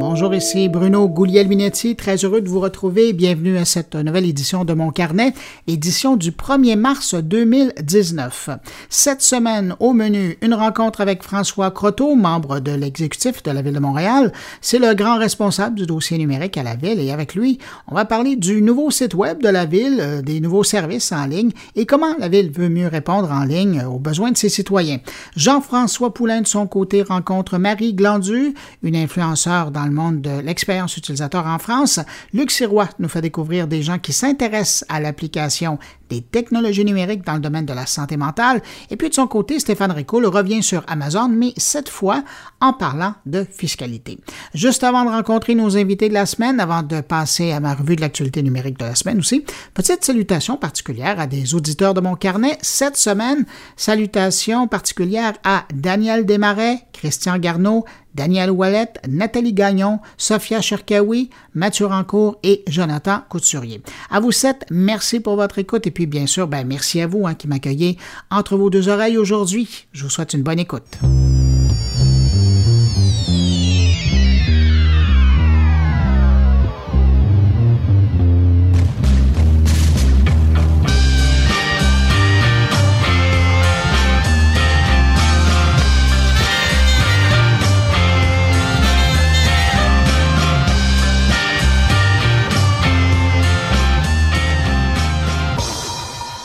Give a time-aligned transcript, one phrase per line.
[0.00, 3.12] Bonjour, ici Bruno Gouliel-Minetti, très heureux de vous retrouver.
[3.12, 5.34] Bienvenue à cette nouvelle édition de mon carnet,
[5.66, 8.48] édition du 1er mars 2019.
[8.88, 13.74] Cette semaine, au menu, une rencontre avec François Croteau, membre de l'exécutif de la Ville
[13.74, 14.32] de Montréal.
[14.62, 18.06] C'est le grand responsable du dossier numérique à la Ville et avec lui, on va
[18.06, 21.84] parler du nouveau site web de la Ville, euh, des nouveaux services en ligne et
[21.84, 25.00] comment la Ville veut mieux répondre en ligne aux besoins de ses citoyens.
[25.36, 30.96] Jean-François Poulain, de son côté, rencontre Marie Glandu, une influenceur dans le monde de l'expérience
[30.96, 32.00] utilisateur en France.
[32.32, 35.78] Luc Sirois nous fait découvrir des gens qui s'intéressent à l'application
[36.10, 38.60] des technologies numériques dans le domaine de la santé mentale.
[38.90, 42.22] Et puis de son côté, Stéphane Ricoul revient sur Amazon, mais cette fois
[42.60, 44.18] en parlant de fiscalité.
[44.54, 47.96] Juste avant de rencontrer nos invités de la semaine, avant de passer à ma revue
[47.96, 52.16] de l'actualité numérique de la semaine aussi, petite salutation particulière à des auditeurs de mon
[52.16, 52.58] carnet.
[52.60, 53.46] Cette semaine,
[53.76, 57.84] salutation particulière à Daniel Desmarais, Christian Garneau,
[58.14, 63.82] Daniel Wallet, Nathalie Gagnon, Sophia Cherkaoui, Mathieu Rancourt et Jonathan Couturier.
[64.10, 67.26] À vous sept, merci pour votre écoute et puis bien sûr, ben, merci à vous
[67.26, 67.96] hein, qui m'accueillez
[68.30, 69.86] entre vos deux oreilles aujourd'hui.
[69.92, 70.98] Je vous souhaite une bonne écoute.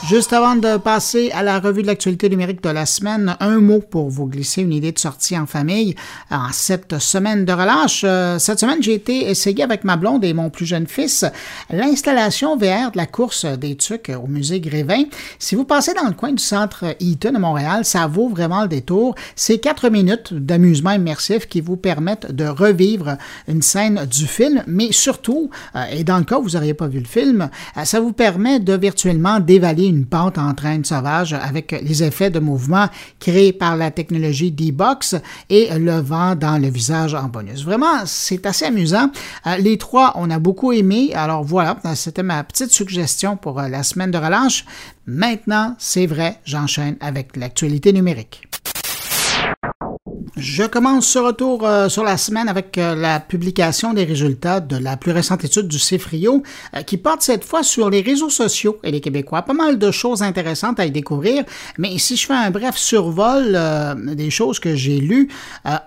[0.08, 3.80] Juste avant de passer à la revue de l'actualité numérique de la semaine, un mot
[3.80, 5.96] pour vous glisser une idée de sortie en famille
[6.30, 8.04] en cette semaine de relâche.
[8.06, 11.26] Euh, cette semaine, j'ai été essayer avec ma blonde et mon plus jeune fils
[11.72, 15.06] l'installation VR de la course des Tucs au musée Grévin.
[15.40, 18.68] Si vous passez dans le coin du centre Eaton à Montréal, ça vaut vraiment le
[18.68, 19.16] détour.
[19.36, 24.92] C'est quatre minutes d'amusement immersif qui vous permettent de revivre une scène du film, mais
[24.92, 28.00] surtout, euh, et dans le cas où vous n'auriez pas vu le film, euh, ça
[28.00, 32.88] vous permet de virtuellement dévaler une pente en train sauvage avec les effets de mouvement
[33.20, 35.16] créés par la technologie D-Box
[35.50, 37.64] et le vent dans le visage en bonus.
[37.64, 39.10] Vraiment, c'est assez amusant.
[39.48, 41.12] Euh, les trois, on a beaucoup aimé.
[41.14, 44.66] Alors voilà, c'était ma petite suggestion pour euh, la semaine de relâche.
[45.06, 48.42] Maintenant, c'est vrai, j'enchaîne avec l'actualité numérique.
[50.38, 54.76] Je commence ce retour euh, sur la semaine avec euh, la publication des résultats de
[54.76, 56.44] la plus récente étude du CIFRIO
[56.76, 59.44] euh, qui porte cette fois sur les réseaux sociaux et les Québécois.
[59.44, 61.46] Pas mal de choses intéressantes à y découvrir,
[61.78, 63.58] mais si je fais un bref survol
[64.16, 65.30] des choses que j'ai lues,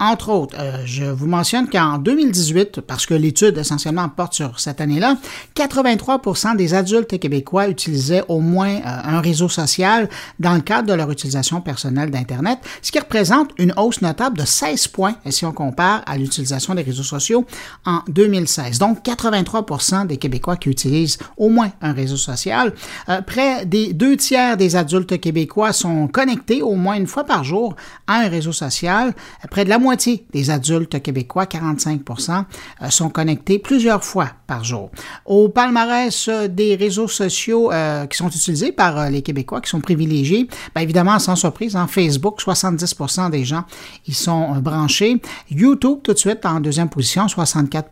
[0.01, 5.17] entre autres, je vous mentionne qu'en 2018, parce que l'étude essentiellement porte sur cette année-là,
[5.57, 10.09] 83% des adultes québécois utilisaient au moins un réseau social
[10.39, 14.45] dans le cadre de leur utilisation personnelle d'Internet, ce qui représente une hausse notable de
[14.45, 17.45] 16 points si on compare à l'utilisation des réseaux sociaux
[17.85, 18.79] en 2016.
[18.79, 22.73] Donc 83% des Québécois qui utilisent au moins un réseau social.
[23.09, 27.43] Euh, près des deux tiers des adultes québécois sont connectés au moins une fois par
[27.43, 27.75] jour
[28.07, 29.13] à un réseau social.
[29.51, 32.45] Près de la moitié des adultes québécois, 45%
[32.83, 34.91] euh, sont connectés plusieurs fois par jour.
[35.27, 40.49] Au palmarès des réseaux sociaux euh, qui sont utilisés par les Québécois, qui sont privilégiés,
[40.75, 43.65] bien évidemment, sans surprise, en Facebook, 70% des gens
[44.19, 45.21] sont euh, branchés.
[45.51, 47.89] YouTube, tout de suite, en deuxième position, 64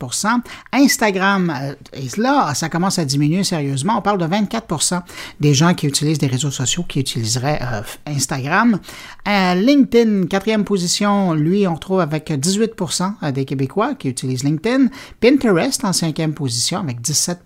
[0.73, 3.99] Instagram, euh, et là, ça commence à diminuer sérieusement.
[3.99, 5.03] On parle de 24%
[5.41, 8.79] des gens qui utilisent des réseaux sociaux qui utiliseraient euh, Instagram.
[9.27, 14.87] LinkedIn, quatrième position, lui, on retrouve avec 18% des Québécois qui utilisent LinkedIn.
[15.21, 17.43] Pinterest, en cinquième position, avec 17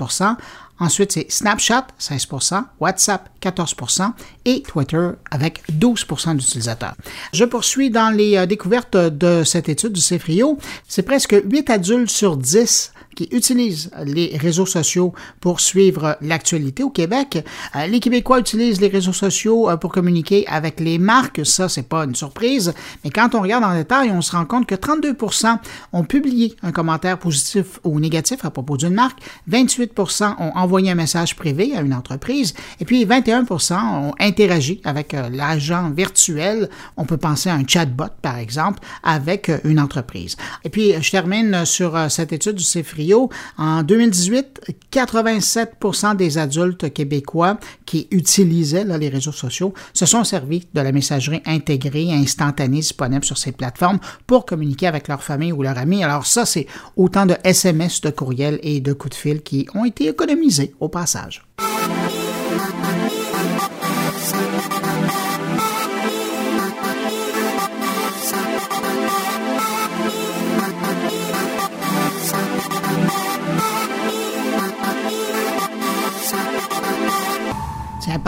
[0.81, 4.13] Ensuite, c'est Snapchat, 16% WhatsApp, 14%
[4.47, 6.95] et Twitter avec 12% d'utilisateurs.
[7.35, 10.59] Je poursuis dans les euh, découvertes de cette étude du CFRIO.
[10.89, 16.91] C'est presque 8 adultes sur 10 qui utilisent les réseaux sociaux pour suivre l'actualité au
[16.91, 17.45] Québec.
[17.77, 21.45] Euh, les Québécois utilisent les réseaux sociaux euh, pour communiquer avec les marques.
[21.45, 22.73] Ça, c'est pas une surprise.
[23.05, 25.59] Mais quand on regarde en détail, on se rend compte que 32%
[25.93, 29.19] ont publié un commentaire positif ou négatif à propos d'une marque.
[29.51, 32.55] 28% ont envoyé un message privé à une entreprise.
[32.81, 36.69] Et puis 21% ont interagi avec euh, l'agent virtuel.
[36.97, 40.37] On peut penser à un chatbot, par exemple, avec une entreprise.
[40.65, 43.13] Et puis, je termine sur cette étude du CFRI
[43.59, 45.77] en 2018, 87
[46.17, 52.13] des adultes québécois qui utilisaient les réseaux sociaux se sont servis de la messagerie intégrée
[52.13, 56.05] instantanée disponible sur ces plateformes pour communiquer avec leur famille ou leurs amis.
[56.05, 56.67] Alors ça, c'est
[56.97, 60.89] autant de SMS, de courriels et de coups de fil qui ont été économisés au
[60.89, 61.43] passage.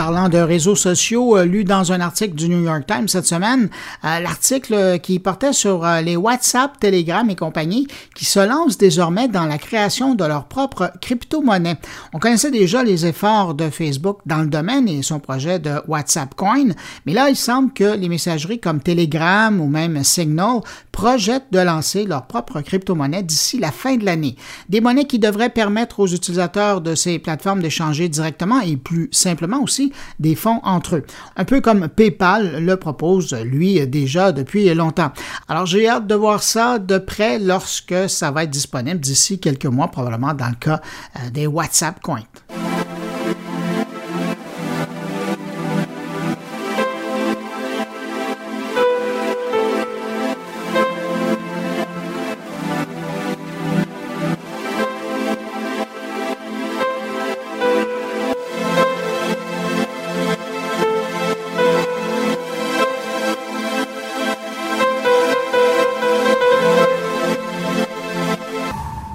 [0.03, 3.69] Parlant de réseaux sociaux, euh, lu dans un article du New York Times cette semaine,
[4.03, 9.29] euh, l'article qui portait sur euh, les WhatsApp, Telegram et compagnie qui se lancent désormais
[9.29, 11.77] dans la création de leur propre crypto-monnaie.
[12.11, 16.35] On connaissait déjà les efforts de Facebook dans le domaine et son projet de WhatsApp
[16.35, 16.71] Coin,
[17.05, 20.59] mais là, il semble que les messageries comme Telegram ou même Signal
[20.91, 24.35] projettent de lancer leur propre crypto-monnaie d'ici la fin de l'année.
[24.67, 29.63] Des monnaies qui devraient permettre aux utilisateurs de ces plateformes d'échanger directement et plus simplement
[29.63, 31.03] aussi des fonds entre eux.
[31.35, 35.11] Un peu comme PayPal le propose, lui, déjà depuis longtemps.
[35.47, 39.65] Alors j'ai hâte de voir ça de près lorsque ça va être disponible d'ici quelques
[39.65, 40.81] mois, probablement dans le cas
[41.17, 42.23] euh, des WhatsApp Coins.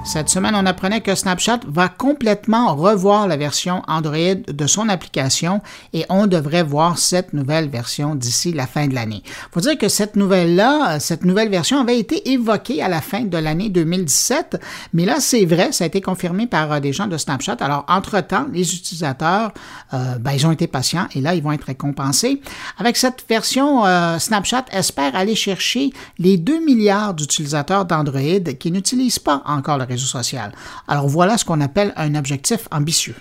[0.09, 5.61] Cette semaine, on apprenait que Snapchat va complètement revoir la version Android de son application
[5.93, 9.23] et on devrait voir cette nouvelle version d'ici la fin de l'année.
[9.53, 13.37] Faut dire que cette nouvelle-là, cette nouvelle version avait été évoquée à la fin de
[13.37, 14.59] l'année 2017,
[14.95, 17.59] mais là, c'est vrai, ça a été confirmé par euh, des gens de Snapchat.
[17.61, 19.53] Alors, entre-temps, les utilisateurs,
[19.93, 22.41] euh, ben, ils ont été patients et là, ils vont être récompensés.
[22.79, 29.19] Avec cette version, euh, Snapchat espère aller chercher les 2 milliards d'utilisateurs d'Android qui n'utilisent
[29.19, 30.53] pas encore le réseau social.
[30.87, 33.15] Alors voilà ce qu'on appelle un objectif ambitieux.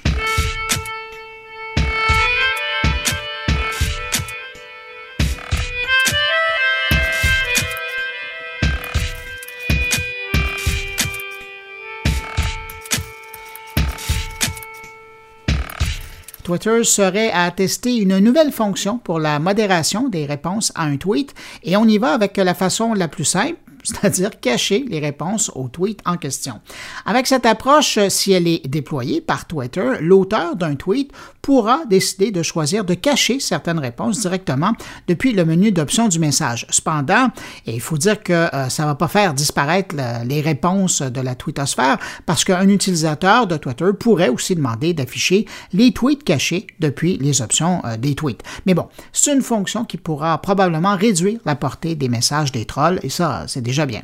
[16.47, 21.35] Twitter serait à tester une nouvelle fonction pour la modération des réponses à un tweet
[21.61, 23.57] et on y va avec la façon la plus simple
[23.87, 26.59] c'est-à-dire cacher les réponses aux tweets en question.
[27.05, 31.11] Avec cette approche, si elle est déployée par Twitter, l'auteur d'un tweet
[31.41, 34.73] pourra décider de choisir de cacher certaines réponses directement
[35.07, 36.67] depuis le menu d'options du message.
[36.69, 37.29] Cependant,
[37.65, 39.95] il faut dire que euh, ça ne va pas faire disparaître
[40.25, 45.93] les réponses de la twittosphère parce qu'un utilisateur de Twitter pourrait aussi demander d'afficher les
[45.93, 48.43] tweets cachés depuis les options euh, des tweets.
[48.65, 52.99] Mais bon, c'est une fonction qui pourra probablement réduire la portée des messages des trolls
[53.03, 54.03] et ça, c'est déjà bien.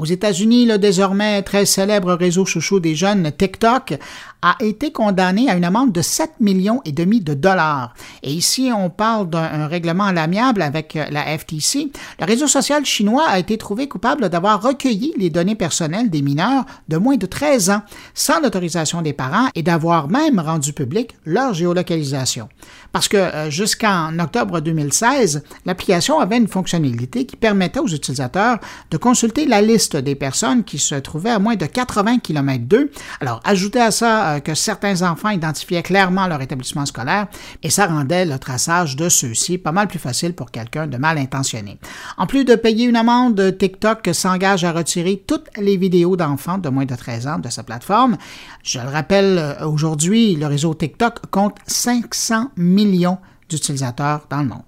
[0.00, 3.98] Aux États-Unis, le désormais très célèbre réseau chouchou des jeunes TikTok
[4.42, 7.94] a été condamné à une amende de 7 millions et demi de dollars.
[8.22, 11.90] Et ici, on parle d'un règlement à l'amiable avec la FTC.
[12.18, 16.64] Le réseau social chinois a été trouvé coupable d'avoir recueilli les données personnelles des mineurs
[16.88, 17.82] de moins de 13 ans
[18.14, 22.48] sans l'autorisation des parents et d'avoir même rendu public leur géolocalisation.
[22.92, 28.58] Parce que euh, jusqu'en octobre 2016, l'application avait une fonctionnalité qui permettait aux utilisateurs
[28.90, 32.90] de consulter la liste des personnes qui se trouvaient à moins de 80 km d'eux.
[33.20, 37.26] Alors, ajoutez à ça euh, que certains enfants identifiaient clairement leur établissement scolaire
[37.62, 41.18] et ça rendait le traçage de ceux-ci pas mal plus facile pour quelqu'un de mal
[41.18, 41.78] intentionné.
[42.16, 46.68] En plus de payer une amende, TikTok s'engage à retirer toutes les vidéos d'enfants de
[46.68, 48.16] moins de 13 ans de sa plateforme.
[48.62, 53.18] Je le rappelle, euh, aujourd'hui, le réseau TikTok compte 500 millions
[53.48, 54.62] d'utilisateurs dans le monde.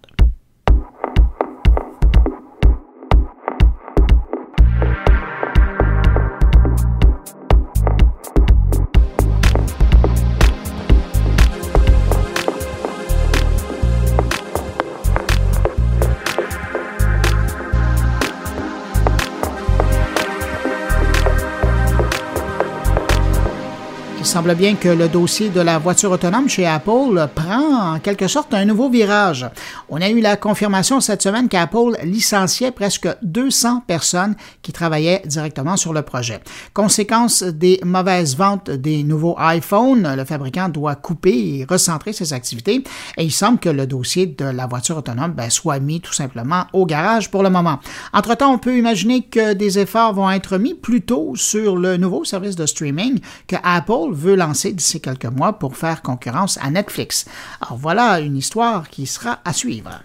[24.33, 28.55] Semble bien que le dossier de la voiture autonome chez Apple prend en quelque sorte
[28.55, 29.47] un nouveau virage.
[29.91, 35.77] On a eu la confirmation cette semaine qu'Apple licenciait presque 200 personnes qui travaillaient directement
[35.77, 36.41] sur le projet.
[36.73, 42.83] Conséquence des mauvaises ventes des nouveaux iPhones, le fabricant doit couper et recentrer ses activités
[43.19, 46.65] et il semble que le dossier de la voiture autonome ben, soit mis tout simplement
[46.73, 47.81] au garage pour le moment.
[48.15, 52.57] Entre-temps, on peut imaginer que des efforts vont être mis plutôt sur le nouveau service
[52.57, 57.27] de streaming que Apple veut lancer d'ici quelques mois pour faire concurrence à Netflix.
[57.61, 60.01] Alors voilà une histoire qui sera à suivre.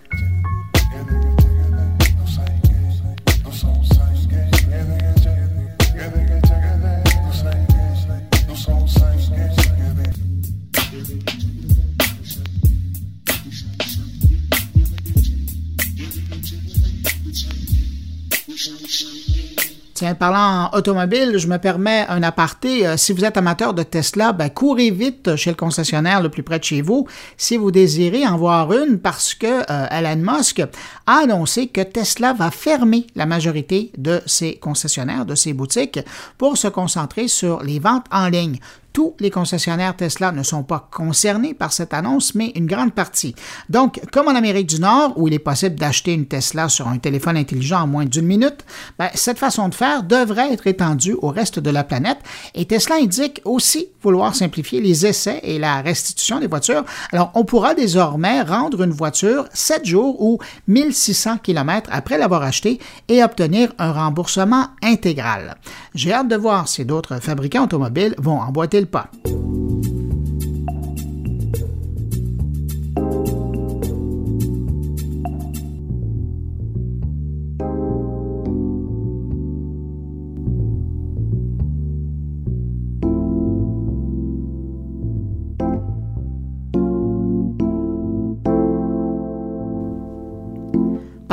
[19.98, 22.86] Tiens, parlant automobile, je me permets un aparté.
[22.86, 26.44] Euh, si vous êtes amateur de Tesla, ben, courez vite chez le concessionnaire le plus
[26.44, 30.62] près de chez vous si vous désirez en voir une parce que euh, Elon Musk
[31.08, 36.00] a annoncé que Tesla va fermer la majorité de ses concessionnaires, de ses boutiques,
[36.38, 38.60] pour se concentrer sur les ventes en ligne
[38.94, 43.36] tous les concessionnaires Tesla ne sont pas concernés par cette annonce, mais une grande partie.
[43.70, 46.98] Donc, comme en Amérique du Nord, où il est possible d'acheter une Tesla sur un
[46.98, 48.66] téléphone intelligent en moins d'une minute,
[48.98, 52.18] ben, cette façon de faire devrait être étendue au reste de la planète.
[52.56, 56.84] Et Tesla indique aussi vouloir simplifier les essais et la restitution des voitures.
[57.12, 62.80] Alors, on pourra désormais rendre une voiture 7 jours ou 1600 km après l'avoir achetée
[63.08, 65.56] et obtenir un remboursement intégral.
[65.94, 69.12] J'ai hâte de voir si d'autres fabricants automobiles vont emboîter le pas.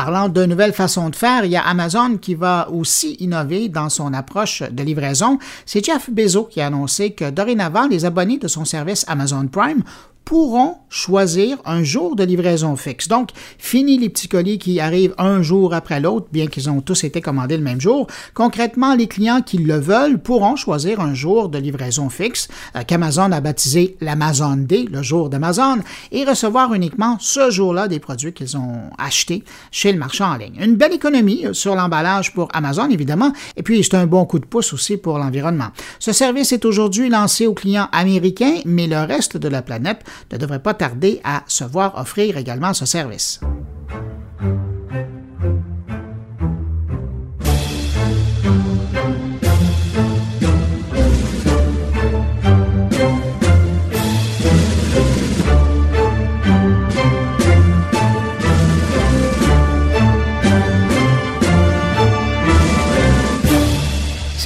[0.05, 3.89] Parlant de nouvelles façons de faire, il y a Amazon qui va aussi innover dans
[3.89, 5.39] son approche de livraison.
[5.65, 9.83] C'est Jeff Bezos qui a annoncé que dorénavant, les abonnés de son service Amazon Prime
[10.25, 13.09] pourront choisir un jour de livraison fixe.
[13.09, 17.05] Donc, fini les petits colis qui arrivent un jour après l'autre, bien qu'ils ont tous
[17.05, 18.07] été commandés le même jour.
[18.33, 23.33] Concrètement, les clients qui le veulent pourront choisir un jour de livraison fixe euh, qu'Amazon
[23.33, 25.79] a baptisé l'Amazon Day, le jour d'Amazon,
[26.13, 30.57] et recevoir uniquement ce jour-là des produits qu'ils ont achetés chez le marchand en ligne.
[30.61, 34.39] Une belle économie euh, sur l'emballage pour Amazon, évidemment, et puis c'est un bon coup
[34.39, 35.69] de pouce aussi pour l'environnement.
[35.99, 40.37] Ce service est aujourd'hui lancé aux clients américains, mais le reste de la planète ne
[40.37, 43.41] devrait pas tarder à se voir offrir également ce service.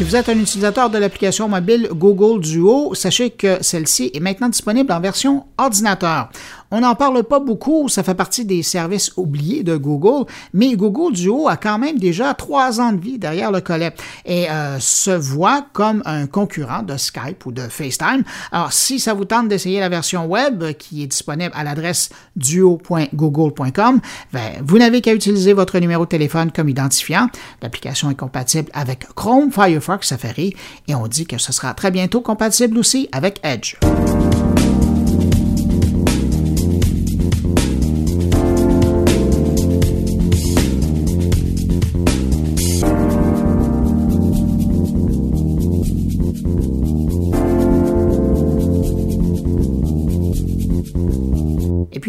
[0.09, 4.91] Vous êtes un utilisateur de l'application mobile Google Duo, sachez que celle-ci est maintenant disponible
[4.91, 6.31] en version ordinateur.
[6.71, 11.15] On n'en parle pas beaucoup, ça fait partie des services oubliés de Google, mais Google
[11.15, 13.95] Duo a quand même déjà trois ans de vie derrière le collet
[14.27, 18.23] et euh, se voit comme un concurrent de Skype ou de FaceTime.
[18.53, 24.01] Alors, si ça vous tente d'essayer la version web qui est disponible à l'adresse duo.google.com,
[24.35, 27.29] ben, vous n'avez qu'à utiliser votre numéro de téléphone comme identifiant.
[27.63, 30.55] L'application est compatible avec Chrome, Firefox, Safari
[30.87, 33.77] et on dit que ce sera très bientôt compatible aussi avec Edge.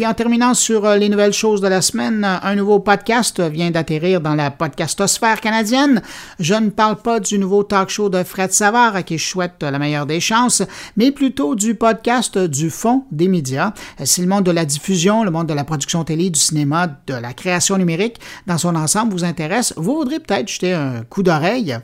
[0.00, 3.70] Puis en terminant sur euh, les nouvelles choses de la semaine, un nouveau podcast vient
[3.70, 6.00] d'atterrir dans la podcastosphère canadienne.
[6.38, 9.62] Je ne parle pas du nouveau talk show de Fred Savard à qui je souhaite
[9.62, 10.62] la meilleure des chances,
[10.96, 13.74] mais plutôt du podcast du fond des médias.
[14.02, 17.12] Si le monde de la diffusion, le monde de la production télé, du cinéma, de
[17.12, 21.76] la création numérique dans son ensemble vous intéresse, vous voudrez peut-être jeter un coup d'oreille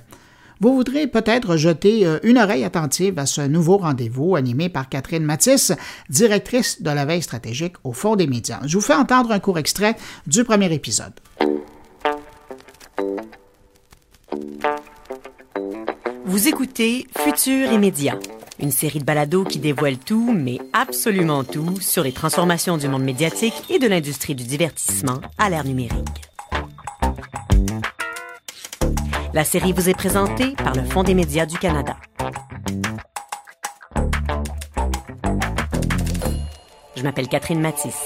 [0.61, 5.25] vous voudrez peut-être jeter euh, une oreille attentive à ce nouveau rendez-vous animé par Catherine
[5.25, 5.73] Matisse,
[6.09, 8.61] directrice de la veille stratégique au Fond des médias.
[8.65, 9.97] Je vous fais entendre un court extrait
[10.27, 11.13] du premier épisode.
[16.25, 18.19] Vous écoutez Futur Immédiat,
[18.59, 23.05] une série de balados qui dévoile tout, mais absolument tout, sur les transformations du monde
[23.05, 26.27] médiatique et de l'industrie du divertissement à l'ère numérique.
[29.37, 31.95] La série vous est présentée par le Fonds des médias du Canada.
[36.97, 38.03] Je m'appelle Catherine Matisse.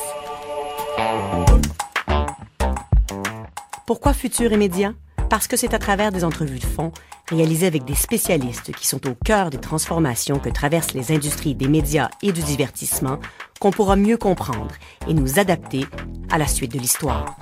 [3.87, 4.90] Pourquoi Futur et Médias?
[5.28, 6.90] Parce que c'est à travers des entrevues de fond
[7.28, 11.68] réalisées avec des spécialistes qui sont au cœur des transformations que traversent les industries des
[11.68, 13.20] médias et du divertissement
[13.60, 14.75] qu'on pourra mieux comprendre
[15.06, 15.87] et nous adapter
[16.28, 17.37] à la suite de l'histoire.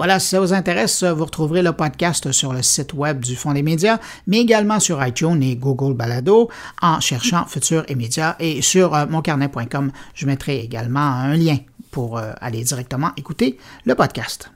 [0.00, 3.52] Voilà, si ça vous intéresse, vous retrouverez le podcast sur le site web du Fonds
[3.52, 6.48] des médias, mais également sur iTunes et Google Balado
[6.80, 8.34] en cherchant Futur et médias.
[8.40, 11.58] Et sur euh, moncarnet.com, je mettrai également un lien
[11.90, 14.48] pour euh, aller directement écouter le podcast.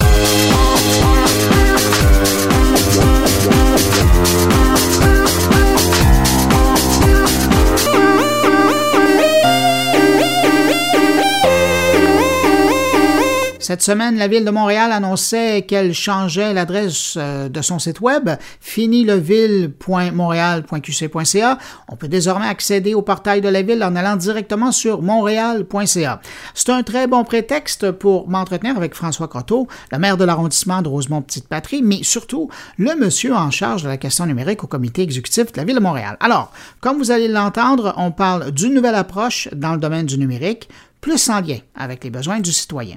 [13.65, 18.29] Cette semaine, la Ville de Montréal annonçait qu'elle changeait l'adresse euh, de son site web,
[18.61, 21.59] finileville.montréal.qc.ca.
[21.89, 26.21] On peut désormais accéder au portail de la ville en allant directement sur montréal.ca.
[26.53, 30.89] C'est un très bon prétexte pour m'entretenir avec François Croteau, le maire de l'arrondissement de
[30.89, 35.57] Rosemont-Petite-Patrie, mais surtout le monsieur en charge de la question numérique au comité exécutif de
[35.57, 36.19] la Ville de Montréal.
[36.21, 36.53] Alors,
[36.83, 40.69] comme vous allez l'entendre, on parle d'une nouvelle approche dans le domaine du numérique,
[41.05, 42.97] plus en lien avec les besoins du citoyen.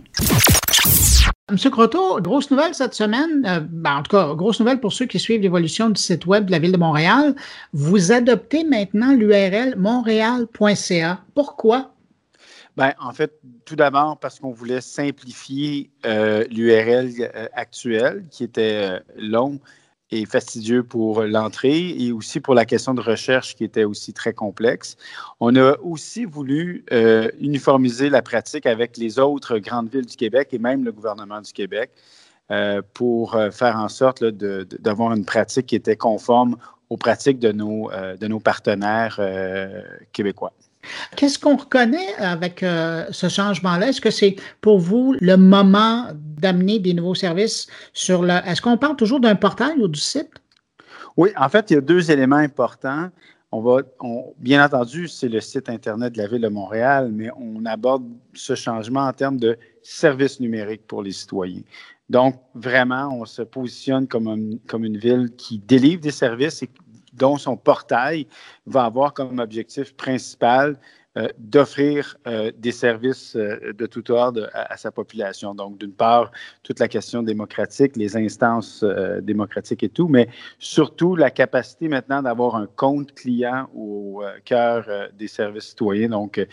[1.51, 5.07] Monsieur Croteau, grosse nouvelle cette semaine, euh, ben, en tout cas, grosse nouvelle pour ceux
[5.07, 7.35] qui suivent l'évolution du site web de la Ville de Montréal.
[7.73, 11.19] Vous adoptez maintenant l'URL montréal.ca.
[11.35, 11.91] Pourquoi?
[12.77, 19.01] Ben, en fait, tout d'abord parce qu'on voulait simplifier euh, l'URL euh, actuelle qui était
[19.17, 19.59] long
[20.11, 24.33] et fastidieux pour l'entrée et aussi pour la question de recherche qui était aussi très
[24.33, 24.95] complexe.
[25.39, 30.49] On a aussi voulu euh, uniformiser la pratique avec les autres grandes villes du Québec
[30.53, 31.91] et même le gouvernement du Québec
[32.51, 36.55] euh, pour euh, faire en sorte d'avoir une pratique qui était conforme
[36.89, 39.19] aux pratiques de nos, de nos partenaires
[40.13, 40.53] québécois.
[41.17, 43.89] Qu'est-ce qu'on reconnaît avec ce changement-là?
[43.89, 46.05] Est-ce que c'est pour vous le moment
[46.37, 48.33] d'amener des nouveaux services sur le.
[48.45, 50.31] Est-ce qu'on parle toujours d'un portail ou du site?
[51.17, 53.09] Oui, en fait, il y a deux éléments importants.
[53.51, 53.81] On va,
[54.37, 58.03] bien entendu, c'est le site Internet de la Ville de Montréal, mais on aborde
[58.33, 61.61] ce changement en termes de services numériques pour les citoyens.
[62.09, 66.69] Donc, vraiment, on se positionne comme, comme une ville qui délivre des services et
[67.13, 68.27] dont son portail
[68.65, 70.77] va avoir comme objectif principal
[71.37, 75.55] d'offrir euh, des services euh, de tout ordre à, sa population.
[75.55, 76.31] Donc, d'une part,
[76.63, 78.83] toute la question démocratique, les instances
[79.21, 80.27] démocratiques et tout, mais
[80.59, 84.85] surtout la capacité maintenant d'avoir un compte client au cœur
[85.17, 86.45] des services citoyens, donc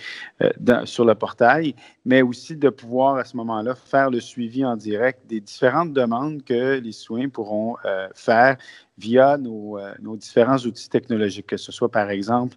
[0.85, 5.21] sur le portail, mais aussi de pouvoir à ce moment-là faire le suivi en direct
[5.29, 7.77] des différentes demandes que les citoyens pourront
[8.15, 8.57] faire
[8.99, 12.57] via euh, nos, différents outils technologiques, que ce soit par exemple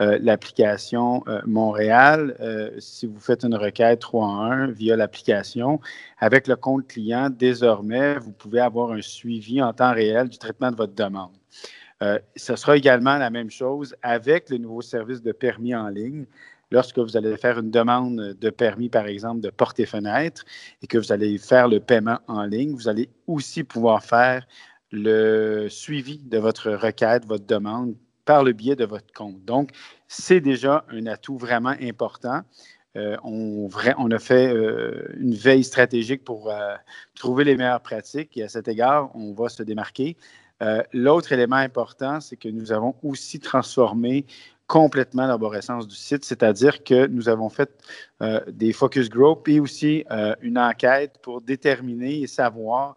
[0.00, 2.36] euh, l'application euh, Montréal.
[2.78, 5.80] si vous faites une requête 3 en 1 via l'application,
[6.18, 10.70] avec le compte client, désormais, vous pouvez avoir un suivi en temps réel du traitement
[10.70, 11.32] de votre demande.
[12.36, 16.26] ce sera également la même chose avec le nouveau service de permis en ligne
[16.70, 20.44] lorsque vous allez faire une demande de permis, par exemple, de porter fenêtre
[20.82, 24.46] et que vous allez faire le paiement en ligne, vous allez aussi pouvoir faire
[24.90, 29.44] le suivi de votre requête, votre demande par le biais de votre compte.
[29.44, 29.70] Donc,
[30.06, 32.42] c'est déjà un atout vraiment important.
[32.96, 36.74] Euh, on, a fait euh, une veille stratégique pour euh,
[37.14, 40.16] trouver les meilleures pratiques et à cet égard, on va se démarquer.
[40.92, 44.26] L'autre élément important, c'est que nous avons aussi transformé
[44.66, 47.70] complètement l'arborescence du site, c'est-à-dire que nous avons fait
[48.48, 50.04] des focus group et aussi
[50.42, 52.96] une enquête pour déterminer et savoir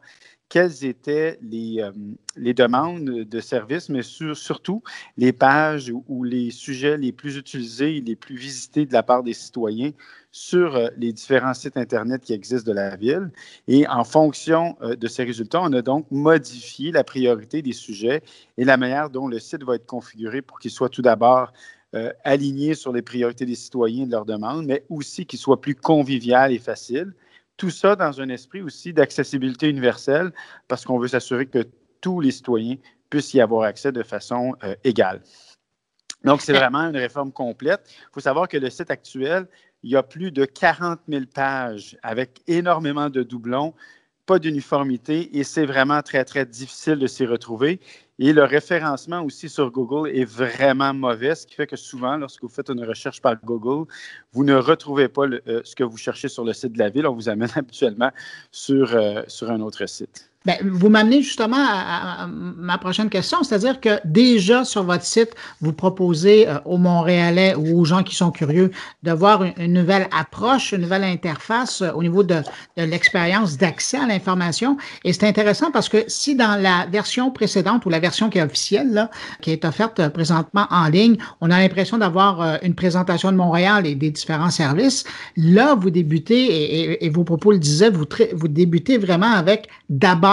[0.51, 1.91] quelles étaient les, euh,
[2.35, 4.83] les demandes de services, mais surtout
[5.15, 9.31] les pages ou, les sujets les plus utilisés les plus visités de la part des
[9.31, 9.91] citoyens
[10.33, 13.31] sur euh, les différents sites Internet qui existent de la ville.
[13.69, 18.21] Et en fonction euh, de ces résultats, on a donc modifié la priorité des sujets
[18.57, 21.53] et la manière dont le site va être configuré pour qu'il soit tout d'abord
[22.23, 25.75] aligné sur les priorités des citoyens et de leurs demandes, mais aussi qu'il soit plus
[25.75, 27.13] convivial et facile.
[27.57, 30.31] Tout ça dans un esprit aussi d'accessibilité universelle,
[30.67, 31.65] parce qu'on veut s'assurer que
[32.01, 32.77] tous les citoyens
[33.09, 35.21] puissent y avoir accès de façon euh, égale.
[36.23, 37.81] Donc, c'est vraiment une réforme complète.
[37.87, 39.47] Il faut savoir que le site actuel,
[39.83, 43.73] il y a plus de 40 000 pages avec énormément de doublons,
[44.25, 47.79] pas d'uniformité et c'est vraiment très, très difficile de s'y retrouver.
[48.23, 52.43] Et le référencement aussi sur Google est vraiment mauvais, ce qui fait que souvent, lorsque
[52.43, 53.91] vous faites une recherche par Google,
[54.31, 57.07] vous ne retrouvez pas euh, ce que vous cherchez sur le site de la ville.
[57.07, 58.11] On vous amène habituellement
[58.69, 60.30] euh, sur un autre site.
[60.43, 65.71] Bien, vous m'amenez justement à, ma prochaine question, c'est-à-dire que déjà sur votre site, vous
[65.71, 68.71] proposez euh, aux Montréalais ou aux gens qui sont curieux
[69.03, 72.41] de voir une, nouvelle approche, une nouvelle interface au niveau de,
[72.75, 74.77] l'expérience d'accès à l'information.
[75.03, 78.43] Et c'est intéressant parce que si dans la version précédente ou la version qui est
[78.43, 82.73] officielle, là, qui est offerte euh, présentement en ligne, on a l'impression d'avoir euh, une
[82.73, 85.03] présentation de Montréal et des différents services.
[85.37, 90.30] Là, vous débutez, et, vos propos le disaient, vous, vous débutez vraiment avec d'abord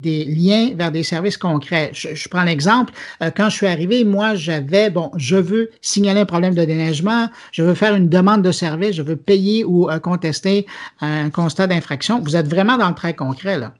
[0.00, 1.90] des liens vers des services concrets.
[1.92, 6.26] Je, prends l'exemple, euh, quand je suis arrivé, moi, j'avais, bon, je veux signaler un
[6.26, 10.66] problème de déneigement, je veux faire une demande de service, je veux payer ou contester
[11.00, 12.20] un constat d'infraction.
[12.20, 13.74] Vous êtes vraiment dans le très concret, là.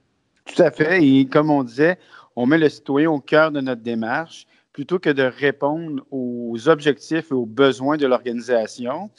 [0.44, 1.04] Tout à fait.
[1.04, 1.98] Et comme on disait,
[2.36, 4.46] on met le citoyen au cœur de notre démarche.
[4.72, 9.10] plutôt que de répondre aux objectifs et aux besoins de l'organisation,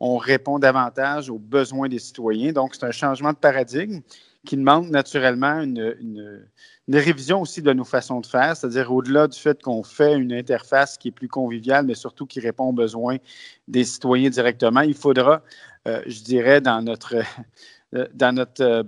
[0.00, 2.50] on répond davantage aux besoins des citoyens.
[2.52, 4.00] Donc, c'est un changement de paradigme
[4.44, 6.46] qui demande naturellement une,
[6.88, 10.98] révision aussi de nos façons de faire, c'est-à-dire au-delà du fait qu'on fait une interface
[10.98, 13.16] qui est plus conviviale, mais surtout qui répond aux besoins
[13.68, 15.42] des citoyens directement, il faudra,
[15.88, 17.16] euh, je dirais, dans notre,
[18.14, 18.82] dans notre euh,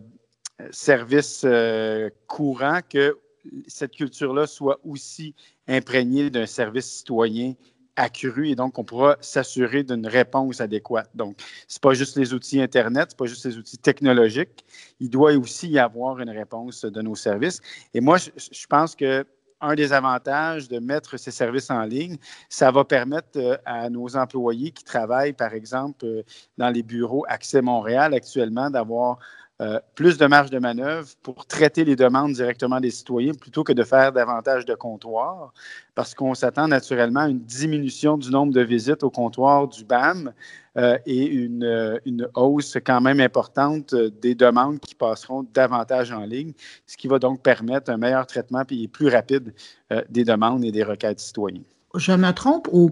[0.71, 3.19] service euh, courant, que
[3.67, 5.35] cette culture-là soit aussi
[5.69, 7.55] imprégnée d'un service citoyen
[7.97, 11.11] accru et donc on pourra s'assurer d'une réponse adéquate.
[11.15, 14.65] Donc, ce n'est pas juste les outils Internet, ce n'est pas juste les outils technologiques.
[15.01, 17.61] Il doit aussi y avoir une réponse de nos services.
[17.95, 19.27] Et moi, je, je pense que
[19.61, 24.17] un des avantages de mettre ces services en ligne, ça va permettre euh, à nos
[24.17, 26.23] employés qui travaillent, par exemple, euh,
[26.59, 29.19] dans les bureaux Accès Montréal actuellement, d'avoir
[29.63, 33.73] euh, plus de marge de manœuvre pour traiter les demandes directement des citoyens plutôt que
[33.73, 35.55] de faire davantage de comptoirs,
[35.95, 40.35] parce qu'on s'attend naturellement à une diminution du nombre de visites au comptoir du BAM
[40.77, 46.27] euh, et une, euh, une, hausse quand même importante des demandes qui passeront davantage en
[46.27, 46.53] ligne,
[46.87, 49.55] ce qui va donc permettre un meilleur traitement et plus rapide
[50.11, 51.65] des demandes et des requêtes citoyennes.
[51.95, 52.91] Je me trompe ou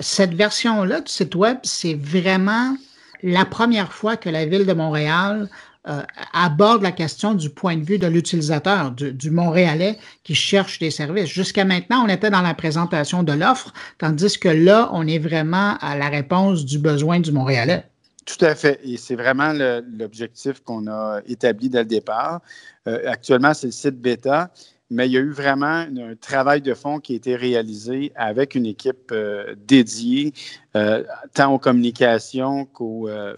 [0.00, 2.76] cette version-là du site Web, c'est vraiment
[3.22, 5.48] la première fois que la Ville de Montréal
[5.88, 10.92] euh, aborde la question du point de vue de l'utilisateur, du, Montréalais qui cherche des
[10.92, 11.28] services.
[11.28, 15.76] Jusqu'à maintenant, on était dans la présentation de l'offre, tandis que là, on est vraiment
[15.80, 17.84] à la réponse du besoin du Montréalais.
[18.24, 18.78] Tout à fait.
[18.84, 19.52] Et c'est vraiment
[19.98, 22.40] l'objectif qu'on a établi dès le départ.
[22.86, 24.52] Euh, actuellement, c'est le site bêta
[24.92, 28.54] mais il y a eu vraiment un travail de fond qui a été réalisé avec
[28.54, 30.34] une équipe euh, dédiée,
[30.76, 31.02] euh,
[31.32, 33.34] tant aux communications qu'au euh,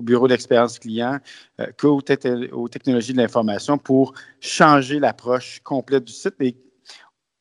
[0.00, 1.18] bureau d'expérience client,
[1.78, 6.34] qu'aux technologies de l'information pour changer l'approche complète du site.
[6.40, 6.56] Et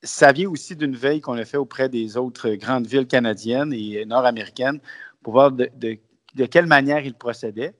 [0.04, 4.06] ça vient aussi d'une veille qu'on a fait auprès des autres grandes villes canadiennes et
[4.06, 4.80] nord-américaines
[5.23, 5.67] pour voir de,
[6.51, 7.73] quelle manière ils procédaient.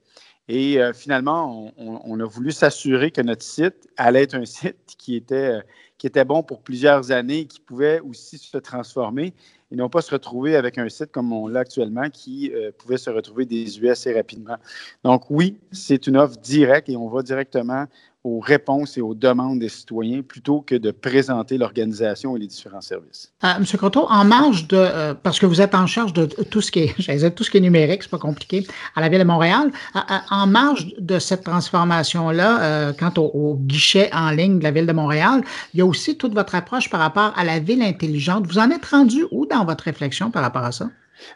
[0.48, 5.60] Et finalement, on, a voulu s'assurer que notre site allait être un site qui était,
[5.98, 9.34] qui était bon pour plusieurs années, qui pouvait aussi se transformer
[9.72, 13.10] et non pas se retrouver avec un site comme on l'a actuellement qui pouvait se
[13.10, 14.56] retrouver des US assez rapidement.
[15.02, 17.86] Donc oui, c'est une offre directe et on va directement
[18.26, 22.80] aux réponses et aux demandes des citoyens plutôt que de présenter l'organisation et les différents
[22.80, 23.32] services.
[23.44, 23.64] Euh, M.
[23.64, 26.80] Croteau, en marge de, euh, parce que vous êtes en charge de tout ce qui
[26.80, 30.00] est, tout ce qui est numérique, c'est pas compliqué, à la Ville de Montréal, euh,
[30.30, 34.92] en marge de cette transformation-là, quant au, au, guichet en ligne de la Ville de
[34.92, 38.46] Montréal, il y a aussi toute votre approche par rapport à la ville intelligente.
[38.46, 40.88] Vous en êtes rendu où dans votre réflexion par rapport à ça?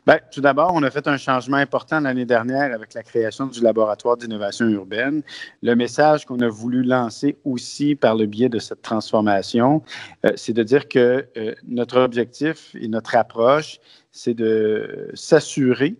[0.06, 3.60] Bien, tout d'abord, on a fait un changement important l'année dernière avec la création du
[3.60, 5.22] laboratoire d'innovation urbaine.
[5.62, 9.82] Le message qu'on a voulu lancer aussi par le biais de cette transformation,
[10.24, 13.78] euh, c'est de dire que euh, notre objectif et notre approche,
[14.12, 15.96] c'est de s'assurer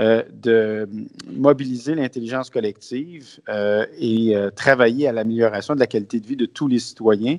[0.00, 0.88] euh, de
[1.30, 3.40] mobiliser l'intelligence collective
[3.98, 7.36] et travailler à l'amélioration de la qualité de vie de tous les citoyens.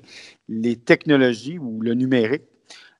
[0.47, 2.43] Les technologies ou le numérique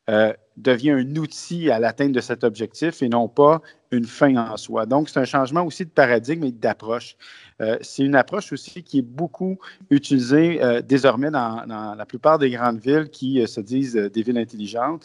[0.10, 4.58] euh, devient un outil à l'atteinte de cet objectif et non pas une fin en
[4.58, 4.86] soi.
[4.86, 7.16] Donc, c'est un changement aussi de paradigme et d'approche.
[7.62, 9.58] Euh, c'est une approche aussi qui est beaucoup
[9.89, 11.66] utilisée euh, désormais dans,
[11.98, 15.04] la plupart des grandes villes qui se disent des villes intelligentes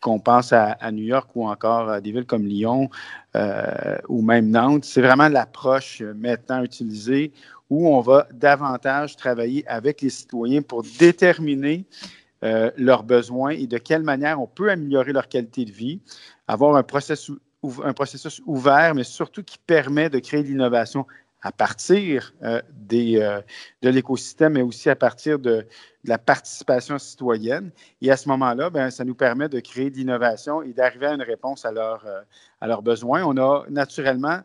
[0.00, 2.90] qu'on pense à, New York ou encore à des villes comme Lyon
[4.08, 4.84] ou même Nantes.
[4.84, 7.32] C'est vraiment l'approche maintenant utilisée
[7.70, 11.86] où on va davantage travailler avec les citoyens pour déterminer
[12.42, 16.00] euh, leurs besoins et de quelle manière on peut améliorer leur qualité de vie,
[16.48, 17.36] avoir un processus,
[17.84, 21.06] un processus ouvert, mais surtout qui permet de créer de l'innovation
[21.42, 23.40] à partir euh, des, euh,
[23.82, 25.66] de l'écosystème, mais aussi à partir de,
[26.04, 27.72] la participation citoyenne.
[28.00, 31.14] Et à ce moment-là, ben, ça nous permet de créer de l'innovation et d'arriver à
[31.14, 32.06] une réponse à, leur,
[32.60, 33.22] à leurs besoins.
[33.22, 34.40] On a naturellement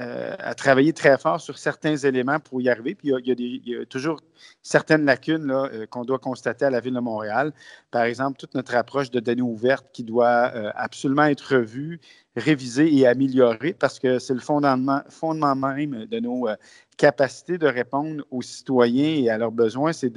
[0.00, 2.94] euh, à travailler très fort sur certains éléments pour y arriver.
[2.94, 4.20] Puis il y a, toujours
[4.62, 7.52] certaines lacunes euh, qu'on doit constater à la Ville de Montréal.
[7.90, 12.00] Par exemple, toute notre approche de données ouvertes qui doit euh, absolument être revue,
[12.34, 16.48] révisée et améliorée parce que c'est le fondement, fondement même de nos
[16.96, 20.12] capacités de répondre aux citoyens et à leurs besoins, c'est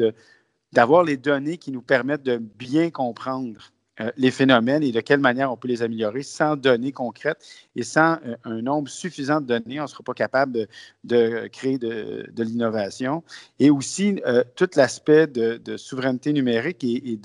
[0.71, 5.19] d'avoir les données qui nous permettent de bien comprendre euh, les phénomènes et de quelle
[5.19, 7.37] manière on peut les améliorer sans données concrètes
[7.75, 10.67] et sans euh, un nombre suffisant de données, on ne sera pas capable
[11.03, 13.23] de, créer de, l'innovation.
[13.59, 17.19] Et aussi, euh, tout l'aspect de, souveraineté numérique et,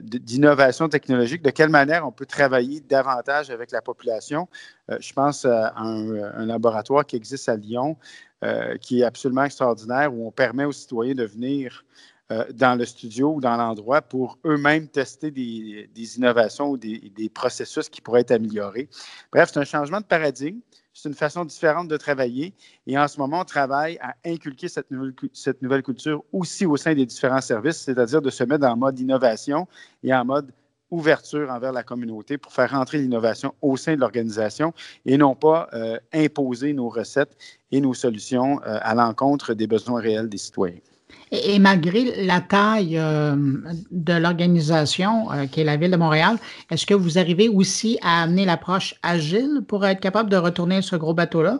[0.00, 4.48] d'innovation technologique, de quelle manière on peut travailler davantage avec la population.
[4.88, 7.96] je pense à un, laboratoire qui existe à Lyon,
[8.80, 11.84] qui est absolument extraordinaire, où on permet aux citoyens de venir
[12.52, 17.88] dans le studio ou dans l'endroit pour eux-mêmes tester des, innovations ou des, des, processus
[17.88, 18.88] qui pourraient être améliorés.
[19.32, 20.60] Bref, c'est un changement de paradigme.
[21.00, 22.54] C'est une façon différente de travailler.
[22.88, 26.76] Et en ce moment, on travaille à inculquer cette nouvelle, cette nouvelle culture aussi au
[26.76, 29.68] sein des différents services, c'est-à-dire de se mettre en mode innovation
[30.02, 30.52] et en mode
[30.90, 34.72] ouverture envers la communauté pour faire rentrer l'innovation au sein de l'organisation
[35.06, 37.36] et non pas euh, imposer nos recettes
[37.70, 40.80] et nos solutions euh, à l'encontre des besoins réels des citoyens.
[41.30, 43.36] Et, malgré la taille euh,
[43.90, 46.38] de l'organisation euh, qui est la Ville de Montréal,
[46.70, 50.96] est-ce que vous arrivez aussi à amener l'approche agile pour être capable de retourner ce
[50.96, 51.58] gros bateau-là?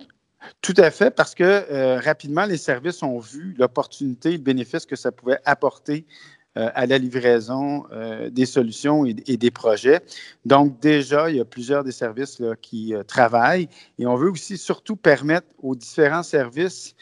[0.62, 4.96] Tout à fait, parce que euh, rapidement, les services ont vu l'opportunité, le bénéfice que
[4.96, 6.06] ça pouvait apporter
[6.54, 7.84] à la livraison
[8.32, 10.00] des solutions et, des projets.
[10.44, 14.96] Donc, déjà, il y a plusieurs des services qui travaillent et on veut aussi surtout
[14.96, 16.96] permettre aux différents services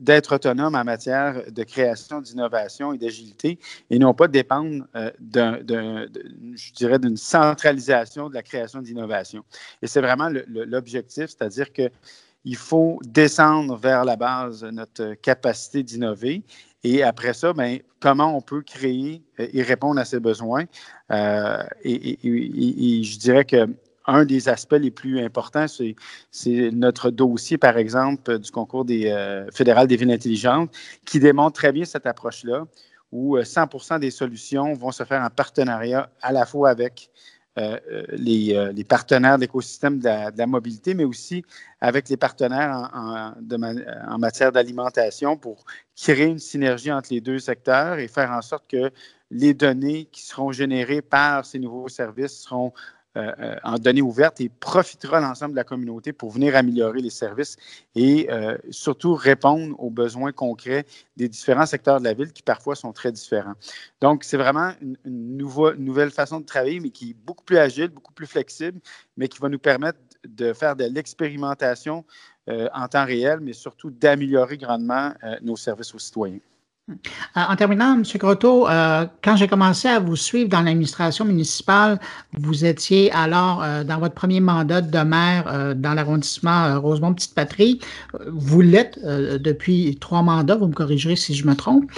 [0.00, 3.58] d'être autonomes en matière de création, d'innovation et d'agilité
[3.90, 4.84] et non pas dépendre
[5.20, 5.58] d'un,
[6.54, 9.44] je dirais, d'une centralisation de la création d'innovation.
[9.82, 11.90] Et c'est vraiment l'objectif, c'est-à-dire que
[12.44, 16.44] il faut descendre vers la base notre capacité d'innover
[16.84, 20.64] et après ça, bien, comment on peut créer et répondre à ces besoins.
[21.10, 23.68] Euh, et, je dirais que
[24.08, 29.48] un des aspects les plus importants, c'est notre dossier, par exemple, du concours des, euh,
[29.52, 32.66] fédéral des villes intelligentes, qui démontre très bien cette approche-là,
[33.12, 37.10] où 100% euh, des solutions vont se faire en partenariat à la fois avec
[37.58, 37.78] euh,
[38.12, 41.44] les, partenaires de l'écosystème de, la mobilité, mais aussi
[41.80, 45.64] avec les partenaires en, matière d'alimentation pour
[45.96, 48.90] créer une synergie entre les deux secteurs et faire en sorte que
[49.30, 52.72] les données qui seront générées par ces nouveaux services seront
[53.18, 57.10] euh, euh, en données ouvertes et profitera l'ensemble de la communauté pour venir améliorer les
[57.10, 57.56] services
[57.96, 62.76] et euh, surtout répondre aux besoins concrets des différents secteurs de la ville qui parfois
[62.76, 63.54] sont très différents.
[64.00, 64.72] Donc, c'est vraiment
[65.04, 65.36] une,
[65.78, 68.78] nouvelle façon de travailler, mais qui est beaucoup plus agile, beaucoup plus flexible,
[69.16, 72.04] mais qui va nous permettre de faire de l'expérimentation
[72.46, 76.40] en temps réel, mais surtout d'améliorer grandement nos services aux citoyens.
[76.88, 78.02] Euh, en terminant, M.
[78.16, 82.00] Grotto, euh, quand j'ai commencé à vous suivre dans l'administration municipale,
[82.32, 87.80] vous étiez alors euh, dans votre premier mandat de maire dans l'arrondissement Rosemont-Petite-Patrie.
[88.28, 91.90] Vous l'êtes depuis trois mandats, vous me corrigerez si je me trompe.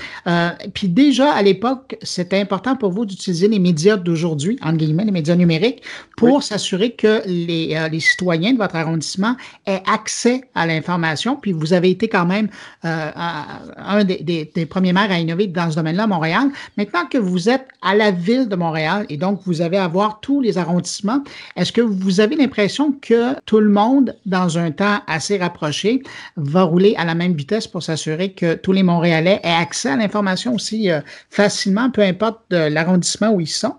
[0.74, 5.12] puis déjà, à l'époque, c'était important pour vous d'utiliser les médias d'aujourd'hui, entre guillemets, les
[5.12, 5.83] médias numériques,
[6.16, 11.37] pour s'assurer que les, les, citoyens de votre arrondissement aient accès à l'information.
[11.37, 12.48] Puis vous avez été quand même
[12.83, 16.49] un des, des, des premiers maire à innover dans ce domaine-là à Montréal.
[16.77, 20.21] Maintenant que vous êtes à la ville de Montréal et donc vous avez à voir
[20.21, 21.23] tous les arrondissements,
[21.57, 26.03] est-ce que vous avez l'impression que tout le monde, dans un temps assez rapproché,
[26.37, 29.97] va rouler à la même vitesse pour s'assurer que tous les Montréalais aient accès à
[29.97, 33.75] l'information aussi euh, facilement, peu importe l'arrondissement où ils sont?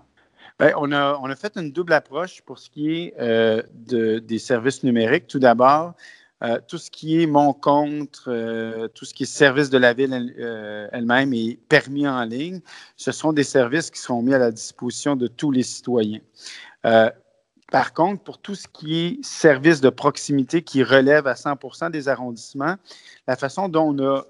[0.60, 4.18] Bien, on, a, on a fait une double approche pour ce qui est euh, de,
[4.18, 5.26] des services numériques.
[5.26, 5.94] Tout d'abord,
[6.42, 9.92] euh, tout ce qui est mon compte, euh, tout ce qui est service de la
[9.92, 12.60] ville euh, elle-même et permis en ligne,
[12.96, 16.20] ce sont des services qui sont mis à la disposition de tous les citoyens.
[17.70, 22.08] par contre, pour tout ce qui est service de proximité qui relève à 100% des
[22.08, 22.76] arrondissements,
[23.26, 24.24] la façon dont on a,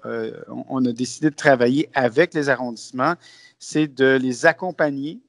[0.69, 3.15] on a décidé de travailler avec les arrondissements,
[3.59, 5.19] c'est de les accompagner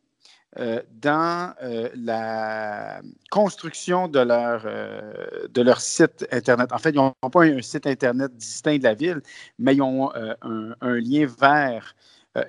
[0.60, 6.72] euh, dans euh, la construction de leur, euh, de leur site Internet.
[6.72, 9.20] En fait, ils n'ont pas un, site Internet distinct de la ville,
[9.58, 11.96] mais ils ont un, lien vers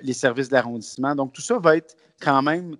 [0.02, 1.16] les services d'arrondissement.
[1.16, 2.76] Donc, tout ça va être quand même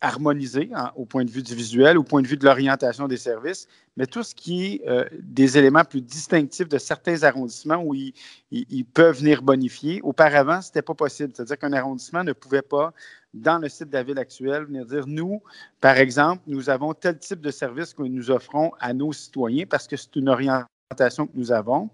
[0.00, 3.16] harmonisé hein, au point de vue du visuel, au point de vue de l'orientation des
[3.16, 4.84] services, mais tout ce qui est
[5.20, 8.14] des éléments plus distinctifs de certains arrondissements où ils,
[8.50, 10.00] ils peuvent venir bonifier.
[10.02, 11.32] Auparavant, ce n'était pas possible.
[11.34, 12.92] C'est-à-dire qu'un arrondissement ne pouvait pas
[13.34, 15.42] dans le site de la ville actuelle, venir dire, nous,
[15.80, 19.86] par exemple, nous avons tel type de service que nous offrons à nos citoyens parce
[19.86, 21.90] que c'est une orientation que nous avons.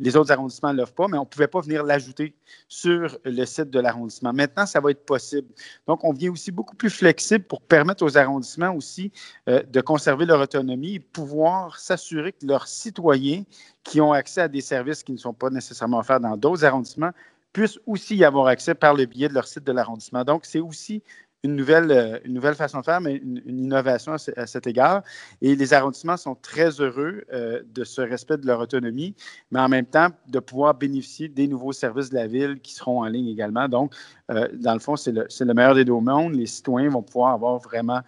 [0.00, 2.34] Les autres arrondissements ne l'offrent pas, mais on ne pouvait pas venir l'ajouter
[2.68, 4.32] sur le site de l'arrondissement.
[4.32, 5.48] Maintenant, ça va être possible.
[5.86, 9.12] Donc, on vient aussi beaucoup plus flexible pour permettre aux arrondissements aussi
[9.48, 13.44] euh, de conserver leur autonomie et pouvoir s'assurer que leurs citoyens
[13.84, 17.12] qui ont accès à des services qui ne sont pas nécessairement offerts dans d'autres arrondissements
[17.52, 20.24] puissent aussi y avoir accès par le biais de leur site de l'arrondissement.
[20.24, 21.02] Donc, c'est aussi
[21.42, 25.02] une nouvelle, euh, une nouvelle façon de faire, mais une, innovation à, cet égard.
[25.40, 29.14] Et les arrondissements sont très heureux euh, de ce respect de leur autonomie,
[29.50, 33.02] mais en même temps de pouvoir bénéficier des nouveaux services de la ville qui seront
[33.02, 33.68] en ligne également.
[33.68, 33.94] Donc,
[34.30, 36.34] euh, dans le fond, c'est le, le, meilleur des deux mondes.
[36.34, 38.02] Les citoyens vont pouvoir avoir vraiment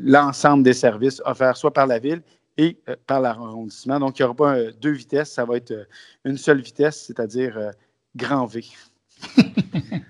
[0.00, 2.22] l'ensemble des services offerts soit par la ville
[2.56, 2.76] et
[3.06, 4.00] par l'arrondissement.
[4.00, 5.86] Donc, il n'y aura pas deux vitesses, ça va être
[6.24, 7.70] une seule vitesse, c'est-à-dire
[8.16, 8.64] grand V.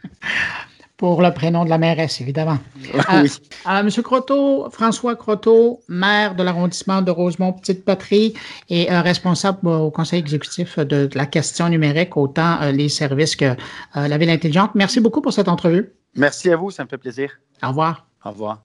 [1.01, 2.59] pour le prénom de la mairesse, évidemment.
[2.77, 3.33] oui.
[3.67, 8.35] Euh, Monsieur Croteau, François Croteau, maire de l'arrondissement de Rosemont-Petite-Patrie
[8.69, 13.57] et responsable au conseil exécutif de, la question numérique, autant les services que
[13.95, 14.73] la ville intelligente.
[14.75, 15.91] Merci beaucoup pour cette entrevue.
[16.17, 17.31] Merci à vous, ça me fait plaisir.
[17.63, 18.07] Au revoir.
[18.23, 18.59] Au revoir.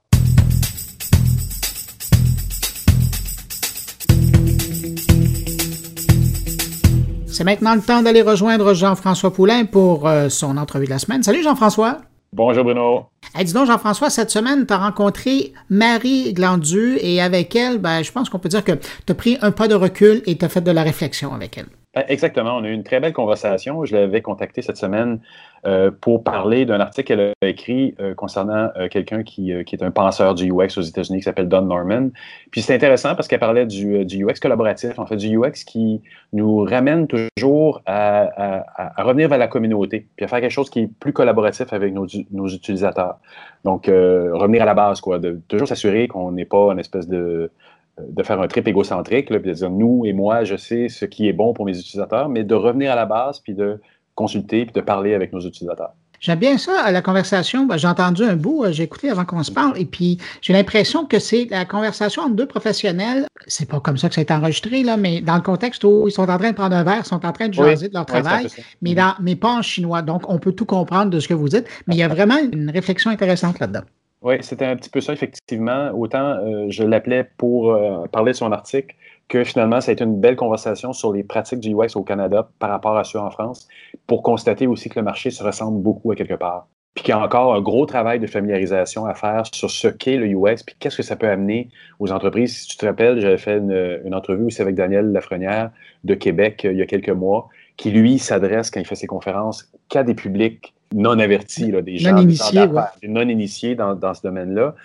[7.36, 11.21] C'est maintenant le temps d'aller rejoindre Jean-François Poulain pour euh, son entrevue de la semaine.
[11.21, 12.00] Salut Jean-François.
[12.36, 13.06] Bonjour Bruno.
[13.45, 18.12] dis donc Jean-François, cette semaine, tu as rencontré Marie Glandu et avec elle, ben, je
[18.12, 20.50] pense qu'on peut dire que tu as pris un pas de recul et tu as
[20.50, 21.67] fait de la réflexion avec elle.
[21.93, 22.58] Ben, exactement.
[22.58, 23.86] On a eu une très belle conversation.
[23.86, 25.21] Je l'avais contactée cette semaine
[25.65, 29.84] euh, pour parler d'un article qu'elle a écrit euh, concernant euh, quelqu'un qui, qui, est
[29.84, 32.10] un penseur du UX aux États-Unis qui s'appelle Don Norman.
[32.51, 36.01] Puis c'est intéressant parce qu'elle parlait du, du, UX collaboratif, en fait, du UX qui
[36.34, 40.82] nous ramène toujours à, à, revenir vers la communauté, puis à faire quelque chose qui
[40.82, 43.17] est plus collaboratif avec nos, nos utilisateurs.
[43.63, 47.49] Donc, revenir à la base, quoi, de toujours s'assurer qu'on n'est pas une espèce de
[47.97, 51.30] de faire un trip égocentrique, puis de dire nous et moi, je sais ce qui
[51.30, 53.80] est bon pour mes utilisateurs, mais de revenir à la base, puis de
[54.15, 55.93] consulter, puis de parler avec nos utilisateurs.
[56.19, 57.65] J'aime bien ça, la conversation.
[57.65, 60.54] Ben, j'ai entendu un bout, euh, j'ai écouté avant qu'on se parle, et puis j'ai
[60.54, 63.28] l'impression que c'est la conversation entre deux professionnels.
[63.47, 66.08] C'est pas comme ça que ça a été enregistré, là, mais dans le contexte où
[66.08, 67.93] ils sont en train de prendre un verre, ils sont en train de jaser de
[67.93, 68.47] leur travail,
[68.82, 70.01] mais, dans, mais pas en chinois.
[70.01, 72.38] Donc, on peut tout comprendre de ce que vous dites, mais il y a vraiment
[72.38, 73.84] une réflexion intéressante là-dedans.
[74.21, 75.91] Oui, c'était un petit peu ça, effectivement.
[75.93, 78.95] Autant euh, je l'appelais pour euh, parler de son article
[79.28, 82.49] que finalement, ça a été une belle conversation sur les pratiques du UX au Canada
[82.60, 83.67] par rapport à ceux en France,
[84.08, 86.68] pour constater aussi que le marché se ressemble beaucoup à quelque part.
[86.94, 90.15] Puis qu'il y a encore un gros travail de familiarisation à faire sur ce qu'est
[90.15, 92.62] le UX, puis qu'est-ce que ça peut amener aux entreprises.
[92.62, 95.72] Si tu te rappelles, j'avais fait une, une entrevue aussi avec Daniel Lafrenière
[96.06, 99.08] de Québec euh, il y a quelques mois, qui lui s'adresse, quand il fait ses
[99.08, 102.68] conférences, qu'à des publics non avertis, là, des gens non initiés,
[103.04, 104.76] non initiés dans, dans ce domaine-là,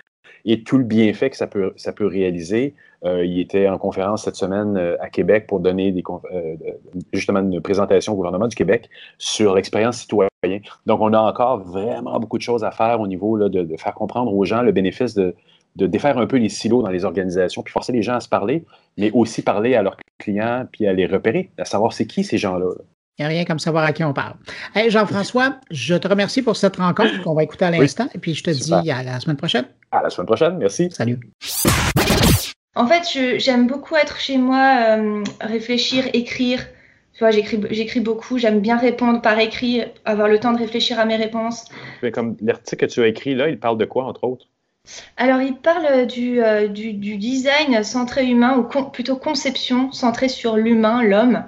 [0.44, 2.74] et tout le bienfait que ça peut, ça peut réaliser.
[3.04, 6.56] Euh, il était en conférence cette semaine euh, à Québec pour donner des, euh,
[7.12, 10.28] justement une présentation au gouvernement du Québec sur l'expérience citoyenne.
[10.86, 13.76] Donc, on a encore vraiment beaucoup de choses à faire au niveau là, de, de,
[13.76, 15.34] faire comprendre aux gens le bénéfice de,
[15.76, 18.28] de défaire un peu les silos dans les organisations, puis forcer les gens à se
[18.28, 18.64] parler,
[18.98, 22.38] mais aussi parler à leurs clients, puis à les repérer, à savoir c'est qui ces
[22.38, 22.66] gens-là.
[22.66, 22.84] là
[23.18, 24.32] il n'y a rien comme savoir à qui on parle.
[24.88, 28.08] Jean-François, je te remercie pour cette rencontre qu'on va écouter à l'instant.
[28.14, 29.66] et puis, je te dis à la semaine prochaine.
[29.92, 30.56] À la semaine prochaine.
[30.56, 30.90] Merci.
[30.90, 31.20] Salut.
[32.76, 33.02] En fait,
[33.38, 36.66] j'aime beaucoup être chez moi, euh, réfléchir, écrire.
[37.12, 38.38] Tu vois, j'écris beaucoup.
[38.38, 41.64] J'aime bien répondre par écrit, avoir le temps de réfléchir à mes réponses.
[42.02, 44.46] Mais comme l'article que tu as écrit là, il parle de quoi, entre autres?
[45.16, 51.02] Alors, il parle du, euh, du, design centré humain, ou plutôt conception centrée sur l'humain,
[51.02, 51.44] l'homme.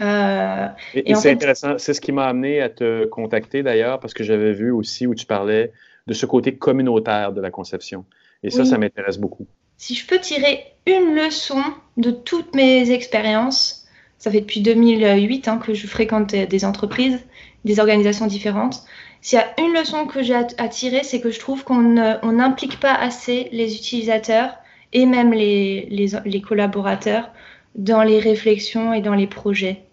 [0.00, 4.22] Euh, et, c'est intéressant, c'est ce qui m'a amené à te contacter d'ailleurs, parce que
[4.22, 5.72] j'avais vu aussi où tu parlais
[6.06, 8.04] de ce côté communautaire de la conception.
[8.42, 9.46] Et ça, ça m'intéresse beaucoup.
[9.78, 11.62] Si je peux tirer une leçon
[11.96, 13.86] de toutes mes expériences,
[14.18, 17.20] ça fait depuis 2008 hein, que je fréquente des entreprises,
[17.64, 18.82] des organisations différentes.
[19.20, 22.80] S'il y a une leçon que j'ai à, tirer, c'est que je trouve qu'on n'implique
[22.80, 24.56] pas assez les utilisateurs
[24.92, 27.30] et même les, collaborateurs
[27.76, 29.84] dans les réflexions et dans les projets.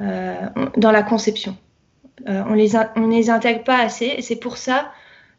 [0.00, 0.34] Euh,
[0.76, 1.56] dans la conception.
[2.28, 4.90] Euh, on les on les intègre pas assez et c'est pour ça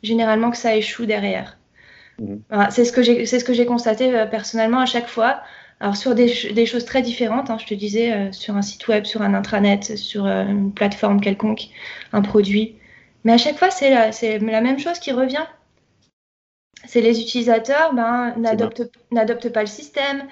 [0.02, 1.58] généralement que ça échoue derrière.
[2.20, 2.42] Mhm.
[2.70, 5.42] c'est ce que j'ai c'est ce que j'ai constaté euh, personnellement à chaque fois.
[5.82, 9.04] Alors sur des, des choses très différentes, hein, je te disais sur un site web,
[9.04, 11.68] sur un intranet, sur une plateforme quelconque,
[12.14, 12.78] un produit.
[13.26, 15.46] Mais à chaque fois, c'est la, c'est la même chose qui revient.
[16.86, 18.36] C'est les utilisateurs ben,
[19.12, 20.24] n'adoptent pas le système,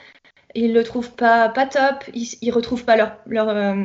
[0.55, 3.75] ils le trouvent pas, pas top, ils, ils retrouvent pas leur, leur euh,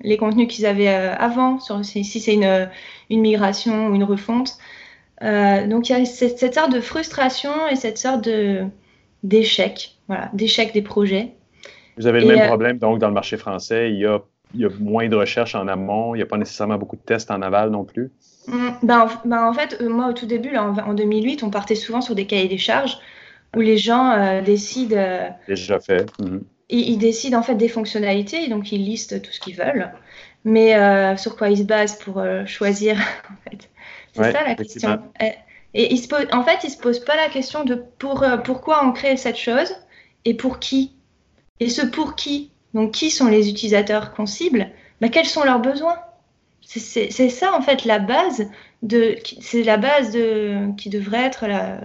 [0.00, 2.70] les contenus qu'ils avaient euh, avant, sur, si, c'est une,
[3.10, 4.56] une, migration ou une refonte.
[5.22, 8.64] Euh, donc il y a cette, cette, sorte de frustration et cette sorte de
[9.24, 11.34] d'échec, voilà, d'échec des projets.
[11.96, 14.20] Vous avez le même problème donc dans le marché français, il y a,
[14.54, 17.02] il y a moins de recherches en amont, il n'y a pas nécessairement beaucoup de
[17.02, 18.12] tests en aval non plus.
[18.46, 21.74] Mmh, ben, ben, en fait, moi au tout début, là, en, en 2008, on partait
[21.74, 22.98] souvent sur des cahiers des charges
[23.56, 24.96] où les gens euh, décident.
[24.96, 26.06] Euh, Déjà fait.
[26.20, 26.42] Mhm.
[26.70, 29.90] Ils, décident en fait des fonctionnalités, donc ils listent tout ce qu'ils veulent.
[30.44, 32.96] Mais euh, sur quoi ils se basent pour choisir,
[33.30, 33.67] en fait.
[34.24, 34.98] C'est ça la question.
[35.74, 39.16] Et, se en fait, ils se posent pas la question de pour, pourquoi on crée
[39.16, 39.72] cette chose
[40.24, 40.92] et pour qui.
[41.60, 44.68] Et ce pour qui, donc qui sont les utilisateurs qu'on cible,
[45.00, 45.96] bah, quels sont leurs besoins?
[46.60, 48.46] C'est ça en fait la base
[48.82, 51.80] de c'est la base de qui devrait être la,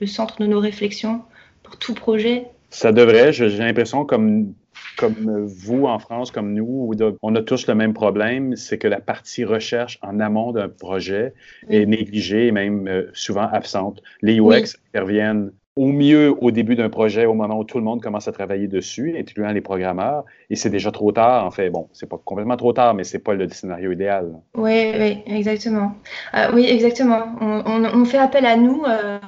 [0.00, 1.22] le centre de nos réflexions
[1.62, 3.34] pour tout projet Ça devrait.
[3.34, 4.54] J'ai l'impression comme
[4.96, 6.92] comme vous en France, comme nous,
[7.22, 11.34] on a tous le même problème, c'est que la partie recherche en amont d'un projet
[11.68, 14.02] est négligée et même euh, souvent absente.
[14.22, 18.02] Les UX interviennent au mieux au début d'un projet, au moment où tout le monde
[18.02, 21.44] commence à travailler dessus, incluant les programmeurs, et c'est déjà trop tard.
[21.44, 24.32] En fait, bon, c'est pas complètement trop tard, mais c'est pas le scénario idéal.
[24.54, 25.92] Oui, oui, exactement.
[26.34, 27.26] Euh, oui, exactement.
[27.40, 28.82] On, fait appel à nous.
[28.88, 29.18] Euh,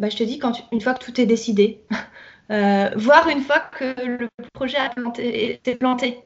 [0.00, 1.80] bah, je te dis quand une fois que tout est décidé,
[2.48, 4.90] voire une fois que le projet a
[5.20, 6.18] été planté.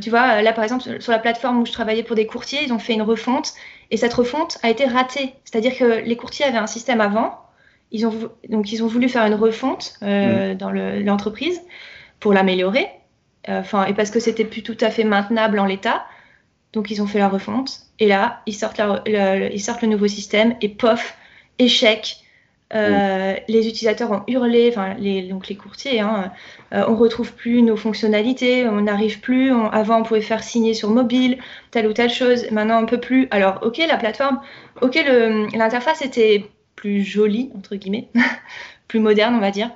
[0.00, 2.72] tu vois, là par exemple, sur la plateforme où je travaillais pour des courtiers, ils
[2.72, 3.52] ont fait une refonte
[3.90, 5.34] et cette refonte a été ratée.
[5.44, 7.44] C'est-à-dire que les courtiers avaient un système avant
[7.94, 10.56] ils ont, donc, ils ont voulu faire une refonte euh, mm.
[10.56, 11.60] dans l'entreprise
[12.18, 12.88] pour l'améliorer.
[13.48, 16.04] Euh, enfin, et parce que c'était plus tout à fait maintenable en l'état.
[16.72, 17.82] Donc, ils ont fait la refonte.
[18.00, 21.16] Et là, ils sortent, le, ils sortent le nouveau système et pof,
[21.60, 22.16] échec.
[22.72, 23.34] Euh.
[23.46, 26.32] Les utilisateurs ont hurlé, enfin les, donc les courtiers, hein,
[26.72, 29.52] on retrouve plus nos fonctionnalités, on n'arrive plus.
[29.72, 31.38] avant, on pouvait faire signer sur mobile
[31.70, 32.50] telle ou telle chose.
[32.50, 33.28] Maintenant, on peut plus.
[33.30, 34.40] Alors, ok, la plateforme,
[34.80, 34.98] ok,
[35.54, 38.08] l'interface était plus jolie, entre guillemets,
[38.88, 39.70] plus moderne, on va dire,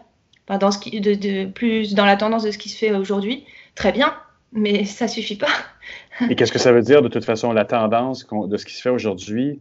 [0.49, 3.45] dans ce qui, de, plus dans la tendance de ce qui se fait aujourd'hui.
[3.75, 4.15] Très bien,
[4.53, 5.47] mais ça suffit pas.
[6.29, 8.83] Et qu'est-ce que ça veut dire de toute façon, la tendance de ce qui se
[8.83, 9.61] fait aujourd'hui?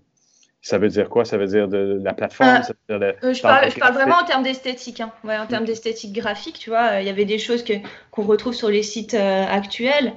[0.61, 1.23] Ça veut dire quoi?
[1.23, 2.61] Ça veut dire de, la plateforme?
[2.89, 4.99] Euh, euh, je, parle, je, parle, vraiment en termes d'esthétique.
[4.99, 5.11] Hein.
[5.23, 7.63] Ouais, en termes d'esthétique graphique, tu vois, il y avait des choses
[8.11, 10.13] qu'on retrouve sur les sites euh, actuels.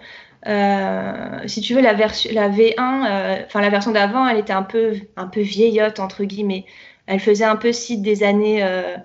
[1.47, 4.95] si tu veux, la, version, la V1, enfin la version d'avant, elle était un peu,
[5.16, 6.64] un peu vieillotte, entre guillemets
[7.11, 8.97] elle faisait un peu site des années, euh,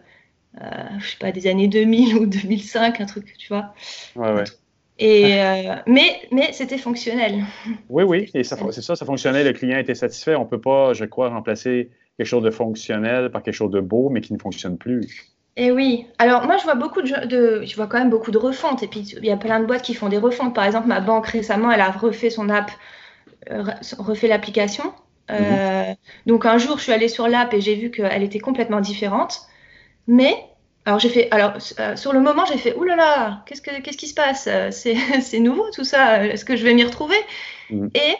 [0.61, 3.73] euh, je sais pas, des années 2000 ou 2005, un truc, tu vois.
[4.15, 4.43] Ouais, ouais.
[4.97, 7.43] Et, euh, mais mais c'était fonctionnel.
[7.89, 10.35] Oui, oui, et c'est ça, ça fonctionnait, le client était satisfait.
[10.35, 13.81] On ne peut pas, je crois, remplacer quelque chose de fonctionnel par quelque chose de
[13.81, 15.35] beau, mais qui ne fonctionne plus.
[15.57, 16.07] Et oui.
[16.17, 18.83] Alors moi, je vois beaucoup de, de, je vois quand même beaucoup de refontes.
[18.83, 20.53] Et puis il y a plein de boîtes qui font des refontes.
[20.55, 22.71] Par exemple, ma banque récemment, elle a refait son app,
[23.97, 24.93] refait l'application.
[25.31, 25.93] Euh,
[26.25, 29.41] donc un jour, je suis allée sur l'app et j'ai vu qu'elle était complètement différente.
[30.07, 30.35] Mais
[30.85, 33.81] alors j'ai fait, alors euh, sur le moment, j'ai fait, oulala, là là, qu'est-ce que
[33.81, 34.47] qu'est-ce qui se passe?
[34.47, 36.23] Euh, C'est nouveau tout ça.
[36.25, 37.17] Est-ce que je vais m'y retrouver?
[37.71, 37.89] Mhm.
[37.95, 38.15] Et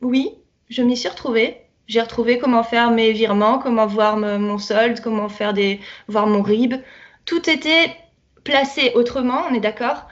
[0.00, 0.30] oui,
[0.70, 1.58] je m'y suis retrouvée.
[1.86, 6.42] J'ai retrouvé comment faire mes virements, comment voir mon solde, comment faire des, voir mon
[6.42, 6.74] RIB.
[7.24, 7.96] Tout était
[8.44, 10.06] placé autrement, on est d'accord,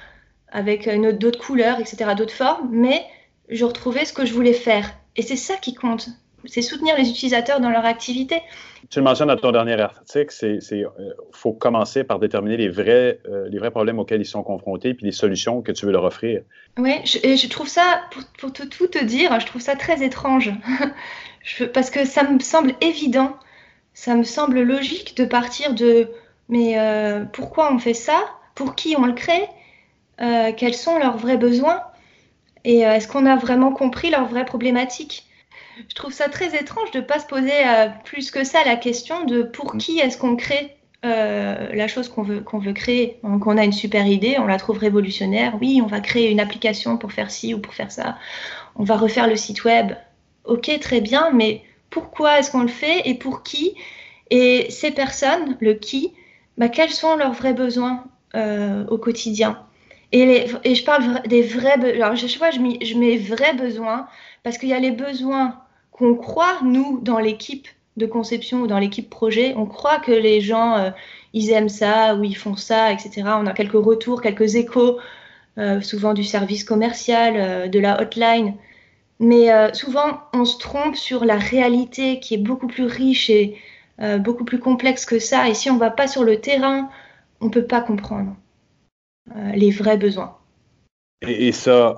[0.48, 0.88] avec
[1.18, 3.04] d'autres couleurs, etc., d'autres formes, mais
[3.50, 4.90] je retrouvais ce que je voulais faire.
[5.16, 6.08] Et c'est ça qui compte
[6.46, 8.42] c'est soutenir les utilisateurs dans leur activité.
[8.90, 10.88] Tu le mentionnes dans ton dernier article, c'est euh,
[11.32, 15.06] faut commencer par déterminer les vrais, euh, les vrais problèmes auxquels ils sont confrontés puis
[15.06, 16.42] les solutions que tu veux leur offrir.
[16.78, 18.02] Oui, et je trouve ça,
[18.38, 20.52] pour, tout te dire, je trouve ça très étrange.
[21.74, 23.36] parce que ça me semble évident,
[23.92, 26.08] ça me semble logique de partir de
[26.48, 28.20] mais euh, pourquoi on fait ça?
[28.54, 29.48] Pour qui on le crée?
[30.56, 31.82] Quels sont leurs vrais besoins?
[32.64, 35.26] Et est-ce qu'on a vraiment compris leurs vraies problématiques?
[35.88, 38.76] Je trouve ça très étrange de ne pas se poser euh, plus que ça la
[38.76, 39.78] question de pour mm.
[39.78, 43.18] qui est-ce qu'on crée euh, la chose qu'on veut, qu'on veut créer.
[43.22, 45.56] Donc on a une super idée, on la trouve révolutionnaire.
[45.60, 48.16] Oui, on va créer une application pour faire ci ou pour faire ça.
[48.74, 49.92] On va refaire le site web.
[50.44, 53.74] Ok, très bien, mais pourquoi est-ce qu'on le fait et pour qui
[54.30, 56.12] Et ces personnes, le qui,
[56.56, 58.04] bah, quels sont leurs vrais besoins
[58.34, 59.62] euh, au quotidien?
[60.12, 64.06] Et, et, je parle des vrais Alors, je, je, je mets vrais besoins
[64.42, 65.60] parce qu'il y a les besoins
[65.96, 70.40] qu'on croit, nous, dans l'équipe de conception ou dans l'équipe projet, on croit que les
[70.40, 70.90] gens, euh,
[71.32, 73.22] ils aiment ça ou ils font ça, etc.
[73.40, 74.98] On a quelques retours, quelques échos,
[75.58, 78.54] euh, souvent du service commercial, euh, de la hotline.
[79.18, 83.56] Mais souvent, on se trompe sur la réalité qui est beaucoup plus riche et
[84.18, 85.48] beaucoup plus complexe que ça.
[85.48, 86.90] Et si on ne va pas sur le terrain,
[87.40, 88.36] on ne peut pas comprendre
[89.54, 90.36] les vrais besoins.
[91.22, 91.94] Et, ça,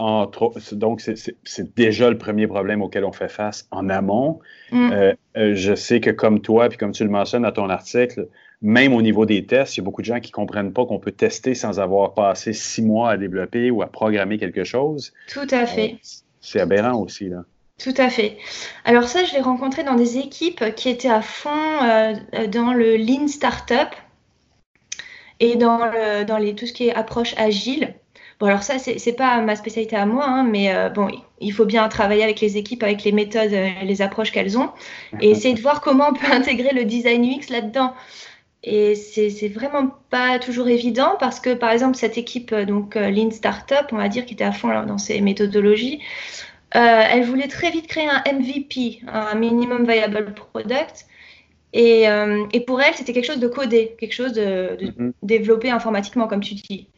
[0.72, 4.38] donc, c'est déjà le premier problème auquel on fait face en amont.
[4.70, 4.92] Mm.
[4.92, 8.28] Euh, euh, je sais que comme toi, puis comme tu le mentionnes dans ton article,
[8.62, 10.86] même au niveau des tests, il y a beaucoup de gens qui ne comprennent pas
[10.86, 15.12] qu'on peut tester sans avoir passé six mois à développer ou à programmer quelque chose.
[15.32, 15.94] Tout à fait.
[15.94, 17.44] Euh, c'est aberrant aussi, là.
[17.82, 18.38] Tout à fait.
[18.84, 21.50] Alors ça, je l'ai rencontré dans des équipes qui étaient à fond
[22.48, 23.88] dans le Lean Startup
[25.38, 27.94] et dans, le, dans les, tout ce qui est approche agile.
[28.38, 31.08] Bon, alors ça, c'est pas ma spécialité à moi, hein, mais euh, bon,
[31.40, 34.70] il faut bien travailler avec les équipes, avec les méthodes, euh, les approches qu'elles ont,
[35.20, 37.94] et essayer de voir comment on peut intégrer le design UX là-dedans.
[38.62, 43.32] Et c'est vraiment pas toujours évident parce que, par exemple, cette équipe, euh, donc Lean
[43.32, 46.00] Startup, on va dire, qui était à fond dans ces méthodologies,
[46.70, 51.06] elle voulait très vite créer un MVP, un Minimum Viable Product.
[51.72, 52.04] Et,
[52.52, 55.12] et pour elle, c'était quelque chose de codé, quelque chose de, de mm-hmm.
[55.22, 56.88] développé informatiquement, comme tu dis.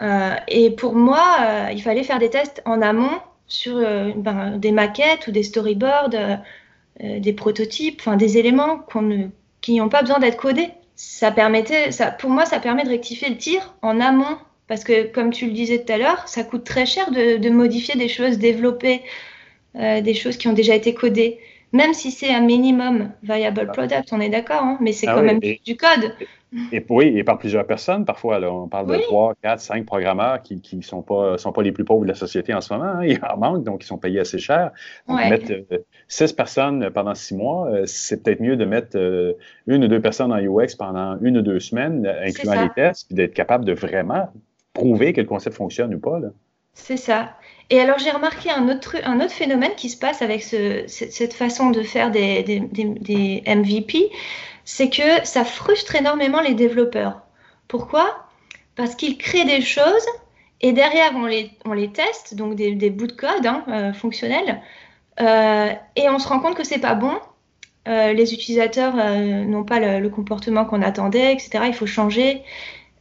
[0.00, 5.30] Et pour moi, il fallait faire des tests en amont sur ben, des maquettes ou
[5.30, 6.10] des storyboards,
[7.00, 8.84] des prototypes, des éléments
[9.60, 10.70] qui n'ont pas besoin d'être codés.
[10.96, 15.04] Ça permettait, ça, pour moi, ça permet de rectifier le tir en amont parce que,
[15.04, 18.38] comme tu le disais tout à l'heure, ça coûte très cher de, modifier des choses,
[18.38, 19.02] développer
[19.76, 21.38] euh, des choses qui ont déjà été codées.
[21.72, 25.22] Même si c'est un minimum viable product, on est d'accord, hein, mais c'est ah quand
[25.22, 26.12] même du code.
[26.72, 28.40] Et, oui, et par plusieurs personnes parfois.
[28.40, 31.84] on parle de 3, 4, 5 programmeurs qui ne sont, pas, sont pas les plus
[31.84, 32.86] pauvres de la société en ce moment.
[32.86, 33.04] Hein.
[33.04, 34.70] Il en manque, donc ils sont payés assez cher.
[35.08, 35.52] Donc, mettre
[36.08, 38.96] 6 euh, personnes pendant 6 mois, euh, c'est peut-être mieux de mettre
[39.66, 43.16] une ou deux personnes en UX pendant une ou deux semaines, incluant les tests, puis
[43.16, 44.28] d'être capable de vraiment
[44.72, 46.20] prouver que le concept fonctionne ou pas.
[46.74, 47.30] C'est ça.
[47.70, 51.34] Et alors j'ai remarqué un autre, un autre phénomène qui se passe avec ce, cette
[51.34, 52.60] façon de faire des,
[53.46, 54.10] MVP,
[54.64, 57.22] c'est que ça frustre énormément les développeurs.
[57.66, 58.28] Pourquoi?
[58.76, 60.06] Parce qu'ils créent des choses
[60.60, 64.62] et derrière on les, on les teste, donc des, bouts de code hein, euh, fonctionnels,
[65.20, 67.14] euh, et on se rend compte que c'est pas bon.
[67.88, 71.64] Euh, les utilisateurs n'ont pas le comportement qu'on attendait, etc.
[71.66, 72.42] Il faut changer.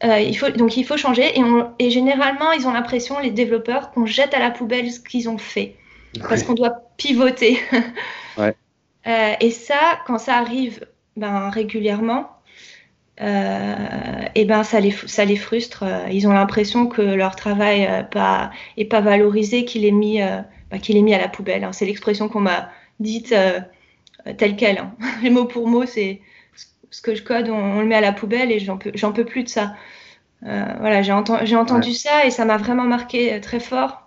[0.03, 1.43] Euh, il faut, donc il faut changer et,
[1.79, 5.37] et généralement ils ont l'impression, les développeurs, qu'on jette à la poubelle ce qu'ils ont
[5.37, 5.75] fait
[6.19, 7.59] parce qu'on doit pivoter.
[8.37, 8.55] ouais.
[9.07, 10.85] euh, et ça, quand ça arrive
[11.15, 12.29] ben, régulièrement,
[13.21, 13.75] euh,
[14.35, 15.85] et ben ça les, ça les frustre.
[16.11, 20.79] Ils ont l'impression que leur travail n'est pas, est pas valorisé, qu'il est, mis, ben,
[20.81, 21.63] qu'il est mis à la poubelle.
[21.63, 21.71] Hein.
[21.71, 22.69] C'est l'expression qu'on m'a
[22.99, 23.33] dite
[24.37, 24.79] telle quelle.
[24.79, 24.93] Hein.
[25.23, 26.21] Les mots pour mots, c'est
[26.95, 29.25] ce que je code, on, le met à la poubelle et j'en peux, j'en peux
[29.25, 29.75] plus de ça.
[30.45, 34.03] Euh, voilà, j'ai, j'ai entendu ça et ça m'a vraiment marqué euh, très fort.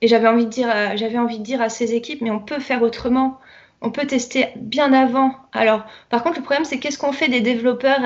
[0.00, 2.38] Et j'avais envie de dire, euh, j'avais envie de dire à ces équipes, mais on
[2.38, 3.40] peut faire autrement.
[3.80, 5.34] On peut tester bien avant.
[5.52, 8.00] Alors, par contre, le problème, c'est qu'est-ce qu'on fait des développeurs,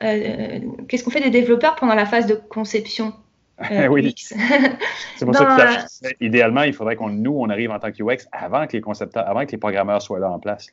[0.00, 3.12] qu'est-ce qu'on fait des développeurs pendant la phase de conception
[3.88, 4.14] oui.
[4.18, 8.28] c'est pour ça que idéalement, il faudrait qu'on nous, on arrive en tant que UX
[8.30, 10.70] avant que les concepteurs, avant que les programmeurs soient là en place.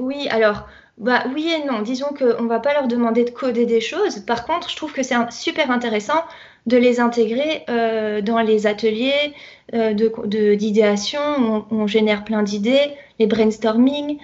[0.00, 1.82] Oui, alors, bah, oui et non.
[1.82, 4.20] Disons qu'on ne va pas leur demander de coder des choses.
[4.20, 6.24] Par contre, je trouve que c'est super intéressant
[6.66, 9.34] de les intégrer euh, dans les ateliers
[9.74, 9.94] euh,
[10.56, 14.18] d'idéation on, génère plein d'idées, les brainstorming,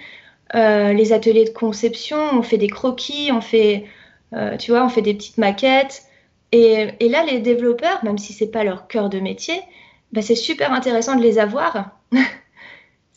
[0.55, 3.85] euh, les ateliers de conception, on fait des croquis, on fait,
[4.59, 6.03] tu vois, on fait des petites maquettes.
[6.51, 9.61] Et, là, les développeurs, même si c'est pas leur cœur de métier,
[10.11, 11.91] bah, c'est super intéressant de les avoir.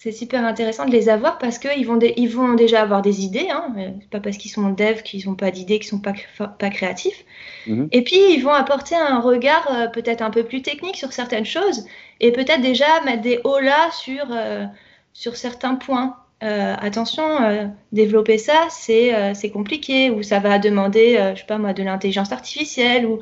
[0.03, 3.49] c'est super intéressant de les avoir parce qu'ils vont, ils vont déjà avoir des idées.
[3.51, 3.75] Hein.
[4.01, 6.15] C'est pas parce qu'ils sont dev qu'ils n'ont pas d'idées, qu'ils sont pas,
[6.59, 7.23] pas créatifs.
[7.67, 7.89] Mhm.
[7.93, 11.45] Et puis, ils vont apporter un regard euh, peut-être un peu plus technique sur certaines
[11.45, 11.85] choses
[12.19, 14.65] et peut-être déjà mettre des hauts là sur, euh,
[15.13, 16.17] sur certains points.
[16.43, 21.83] Euh, attention, développer ça, c'est compliqué ou ça va demander, je sais pas moi, de
[21.83, 23.21] l'intelligence artificielle ou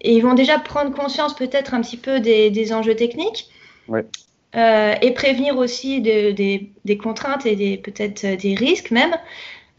[0.00, 3.50] et ils vont déjà prendre conscience peut-être un petit peu des, des enjeux techniques.
[3.88, 4.06] Ouais.
[4.56, 9.14] Euh, et prévenir aussi des contraintes et peut-être euh, des risques même.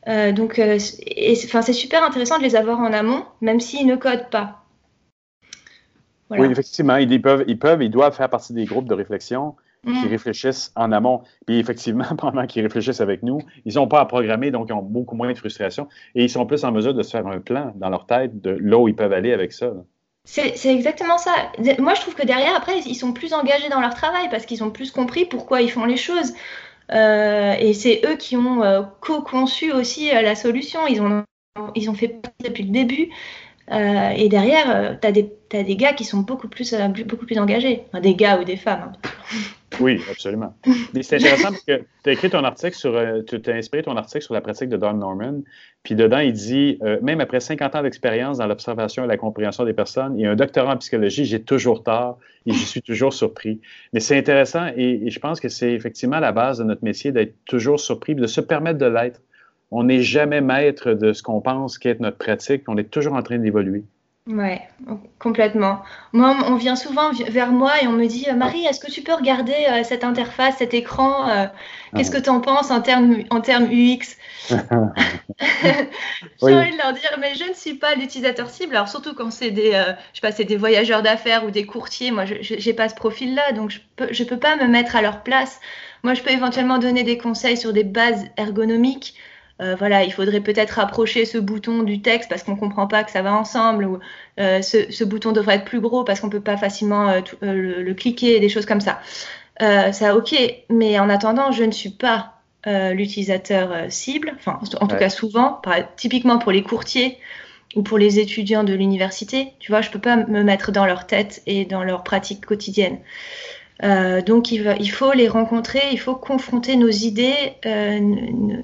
[0.07, 4.63] Euh, donc, c'est super intéressant de les avoir en amont, même s'ils ne codent pas.
[6.29, 9.91] Oui, effectivement, ils, peuvent, ils peuvent, ils doivent faire partie des groupes de réflexion qui
[9.91, 10.07] mm.
[10.09, 11.21] réfléchissent en amont.
[11.45, 14.81] Puis effectivement, pendant qu'ils réfléchissent avec nous, ils n'ont pas à programmer, donc ils ont
[14.81, 15.87] beaucoup moins de frustration.
[16.13, 18.51] Et ils sont plus en mesure de se faire un plan dans leur tête de
[18.51, 19.73] là où ils peuvent aller avec ça.
[20.29, 21.31] C'est exactement ça.
[21.79, 24.61] Moi, je trouve que derrière, après, ils sont plus engagés dans leur travail parce qu'ils
[24.61, 26.33] ont plus compris pourquoi ils font les choses.
[26.91, 30.85] Euh, et c'est eux qui ont euh, co-conçu aussi euh, la solution.
[30.87, 31.23] Ils ont,
[31.75, 33.09] ils ont fait depuis le début.
[33.71, 35.11] Et derrière, tu as,
[35.63, 36.73] des gars qui sont beaucoup plus,
[37.05, 37.83] beaucoup plus engagés.
[38.01, 38.93] Des gars ou des femmes.
[39.03, 39.09] Hein.
[39.79, 40.55] Oui, absolument.
[41.01, 43.95] C'est intéressant parce que tu as écrit ton article sur, euh, tu t'es inspiré ton
[43.95, 45.41] article sur la pratique de Don Norman.
[45.83, 49.65] Puis dedans, il dit, euh, même après 50 ans d'expérience dans l'observation et la compréhension
[49.65, 53.13] des personnes, il a un doctorat en psychologie, j'ai toujours tort et je suis toujours
[53.13, 53.61] surpris.
[53.93, 57.35] Mais c'est intéressant et, je pense que c'est effectivement la base de notre métier d'être
[57.45, 59.21] toujours surpris, de se permettre de l'être.
[59.71, 63.23] On n'est jamais maître de ce qu'on pense qu'être notre pratique, on est toujours en
[63.23, 63.83] train d'évoluer.
[64.27, 64.61] Ouais,
[65.19, 65.81] complètement.
[66.11, 69.13] Moi, on vient souvent vers moi et on me dit Marie, est-ce que tu peux
[69.13, 71.45] regarder euh, cette interface, cet écran euh,
[71.95, 74.17] Qu'est-ce que tu en penses en termes en termes UX?
[74.49, 74.57] J'ai
[76.53, 78.75] envie de leur dire mais je ne suis pas l'utilisateur cible.
[78.75, 81.65] Alors surtout quand c'est des, euh, je sais pas, c'est des voyageurs d'affaires ou des
[81.65, 82.11] courtiers.
[82.11, 85.01] Moi, je n'ai pas ce profil-là, donc je peux je peux pas me mettre à
[85.01, 85.61] leur place.
[86.03, 89.15] Moi, je peux éventuellement donner des conseils sur des bases ergonomiques.
[89.61, 93.03] Euh, voilà, il faudrait peut-être rapprocher ce bouton du texte parce qu'on ne comprend pas
[93.03, 93.99] que ça va ensemble, ou
[94.39, 97.93] euh, ce, bouton devrait être plus gros parce qu'on ne peut pas facilement euh, le,
[97.93, 98.99] cliquer, des choses comme ça.
[99.59, 100.35] ça, ok,
[100.69, 102.33] mais en attendant, je ne suis pas
[102.65, 105.61] l'utilisateur cible, enfin, en tout cas souvent,
[105.95, 107.17] typiquement pour les courtiers
[107.75, 109.53] ou pour les étudiants de l'université.
[109.59, 112.99] Tu vois, je peux pas me mettre dans leur tête et dans leur pratique quotidienne.
[113.83, 117.99] Euh, donc il, faut les rencontrer, il faut confronter nos idées, euh,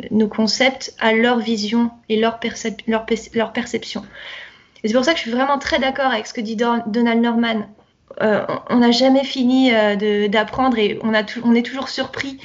[0.10, 4.04] nos concepts à leur vision et leur, perception.
[4.84, 7.22] Et c'est pour ça que je suis vraiment très d'accord avec ce que dit Donald
[7.22, 7.68] Norman.
[8.22, 9.72] Euh, on n'a jamais fini
[10.30, 12.40] d'apprendre et on, on, est toujours surpris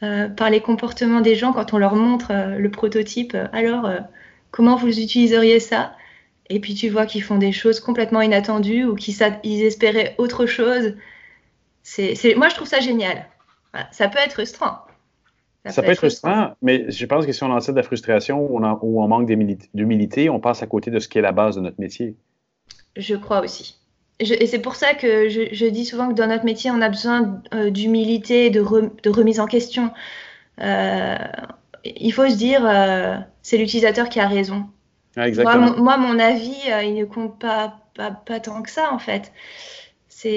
[0.00, 3.36] par les comportements des gens quand on leur montre le prototype.
[3.52, 3.88] Alors,
[4.50, 5.94] comment vous utiliseriez ça?
[6.48, 10.94] Et puis tu vois qu'ils font des choses complètement inattendues ou qu'ils espéraient autre chose
[11.82, 13.26] c'est, moi, je trouve ça génial.
[13.92, 14.78] Ça peut être frustrant.
[15.66, 18.58] Ça, peut, être frustrant, mais je pense que si on en de la frustration ou
[18.58, 19.26] on, manque
[19.74, 22.16] d'humilité, on passe à côté de ce qui est la base de notre métier.
[22.96, 23.76] Je crois aussi.
[24.20, 27.42] et c'est pour ça que je, dis souvent que dans notre métier, on a besoin
[27.52, 28.60] euh, d'humilité, de,
[29.02, 29.90] de, remise en question.
[30.62, 31.18] Euh,
[31.84, 34.64] il faut se dire, euh, c'est l'utilisateur qui a raison.
[35.16, 35.28] Ah.
[35.28, 39.30] Moi, mon, avis, il ne compte pas, pas, pas, tant que ça, en fait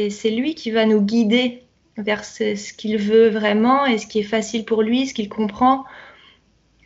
[0.10, 1.64] c'est lui qui va nous guider
[1.98, 5.84] vers ce, qu'il veut vraiment et ce qui est facile pour lui, ce qu'il comprend.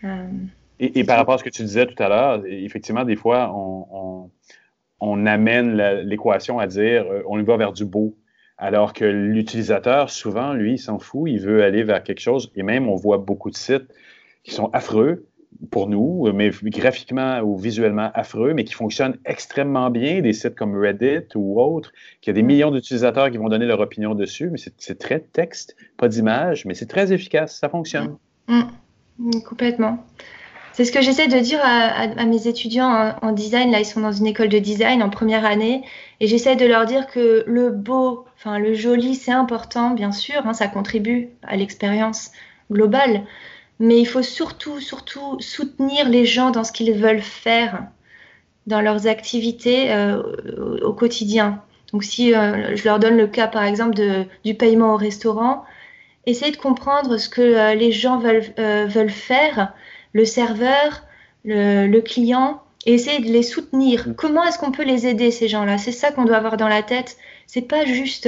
[0.03, 0.27] Euh,
[0.79, 3.51] et, par rapport à ce que tu disais tout à l'heure, effectivement, des fois,
[4.99, 8.17] on, amène l'équation à dire euh, on y va vers du beau.
[8.57, 12.51] Alors que l'utilisateur, souvent, lui, il s'en fout, il veut aller vers quelque chose.
[12.55, 13.87] Et même, on voit beaucoup de sites
[14.43, 15.27] qui sont affreux,
[15.71, 20.79] pour nous, mais graphiquement ou visuellement affreux, mais qui fonctionnent extrêmement bien, des sites comme
[20.79, 21.91] Reddit ou autres,
[22.21, 22.47] qui a des mm.
[22.47, 26.73] millions d'utilisateurs qui vont donner leur opinion dessus, mais c'est très texte, pas d'image, mais
[26.73, 28.17] c'est très efficace, ça fonctionne.
[28.47, 28.61] Mm.
[29.19, 29.41] Mm.
[29.47, 30.05] Complètement.
[30.73, 33.71] C'est ce que j'essaie de dire à, mes étudiants en, design.
[33.71, 35.81] Là, ils sont dans une école de design en première année.
[36.19, 40.45] Et j'essaie de leur dire que le beau, enfin le joli, c'est important, bien sûr.
[40.45, 42.31] Hein, ça contribue à l'expérience
[42.71, 43.23] globale
[43.79, 47.83] mais il faut surtout, surtout soutenir les gens dans ce qu'ils veulent faire,
[48.65, 50.21] dans leurs activités euh,
[50.83, 51.61] au quotidien.
[51.93, 55.63] Donc si euh, je leur donne le cas par exemple de, du paiement au restaurant,
[56.25, 59.73] essayez de comprendre ce que euh, les gens veulent, veulent faire,
[60.13, 61.03] le serveur,
[61.45, 64.07] le, le, client, et essayez de les soutenir.
[64.07, 64.15] Mm.
[64.15, 65.77] Comment est-ce qu'on peut les aider ces gens-là?
[65.77, 67.17] C'est ça qu'on doit avoir dans la tête.
[67.45, 68.27] C'est pas juste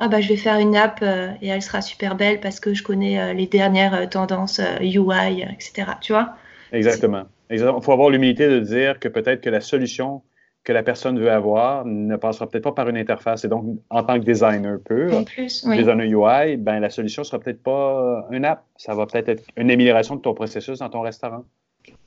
[0.00, 2.72] ah bah je vais faire une app euh, et elle sera super belle parce que
[2.72, 5.92] je connais euh, les dernières euh, tendances UI, etc.
[6.00, 6.34] Tu vois?
[6.72, 7.24] Exactement.
[7.50, 10.22] Il faut avoir l'humilité de dire que peut-être que la solution
[10.64, 13.44] que la personne veut avoir ne passera peut-être pas par une interface.
[13.44, 15.78] Et donc, en tant que designer pur, en plus, oui.
[15.78, 18.64] designer UI, ben, la solution sera peut-être pas une app.
[18.76, 21.44] Ça va peut-être être une amélioration de ton processus dans ton restaurant.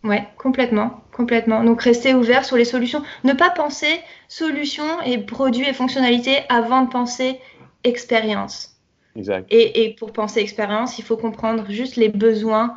[0.03, 1.63] Oui, complètement, complètement.
[1.63, 3.01] Donc rester ouvert sur les solutions.
[3.23, 7.39] Ne pas penser solution et produits et fonctionnalités avant de penser
[7.83, 8.73] expérience.
[9.15, 9.47] Exact.
[9.51, 12.75] Et, pour penser expérience, il faut comprendre juste les besoins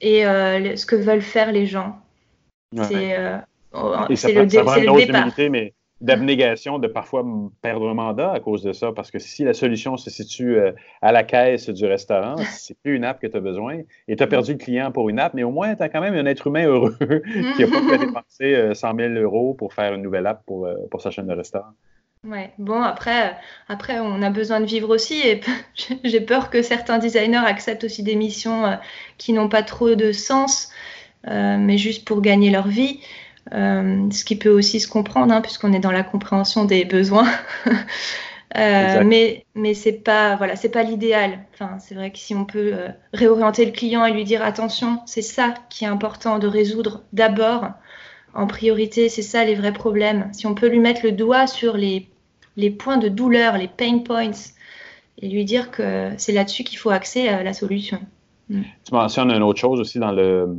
[0.00, 1.98] et euh, ce que veulent faire les gens.
[2.74, 3.38] C'est euh,
[3.74, 5.32] le, le départ.
[5.50, 7.24] mais d'abnégation de parfois
[7.60, 10.72] perdre un mandat à cause de ça, parce que si la solution se situe euh,
[11.02, 14.22] à la caisse du restaurant, c'est plus une app que tu as besoin, et tu
[14.22, 16.26] as perdu le client pour une app, mais au moins tu as quand même un
[16.26, 16.96] être humain heureux
[17.56, 21.02] qui n'a pas pu dépenser 100 000 euros pour faire une nouvelle app pour, pour
[21.02, 21.72] sa chaîne de restaurant.
[22.24, 23.34] Ouais, bon, après,
[23.68, 25.40] après, on a besoin de vivre aussi et
[26.04, 28.76] j'ai peur que certains designers acceptent aussi des missions euh,
[29.16, 30.68] qui n'ont pas trop de sens,
[31.28, 33.00] euh, mais juste pour gagner leur vie.
[33.54, 37.28] Euh, ce qui peut aussi se comprendre, hein, puisqu'on est dans la compréhension des besoins.
[38.54, 41.38] mais mais c'est pas voilà c'est pas l'idéal.
[41.54, 42.74] Enfin c'est vrai que si on peut
[43.14, 47.70] réorienter le client et lui dire attention c'est ça qui est important de résoudre d'abord
[48.34, 50.28] en priorité, c'est ça les vrais problèmes.
[50.32, 52.06] Si on peut lui mettre le doigt sur les,
[52.56, 54.30] les points de douleur, les pain points,
[55.18, 58.00] et lui dire que c'est là-dessus qu'il faut axer à la solution.
[58.48, 58.62] Mm.
[58.84, 60.56] Tu mentionnes une autre chose aussi dans le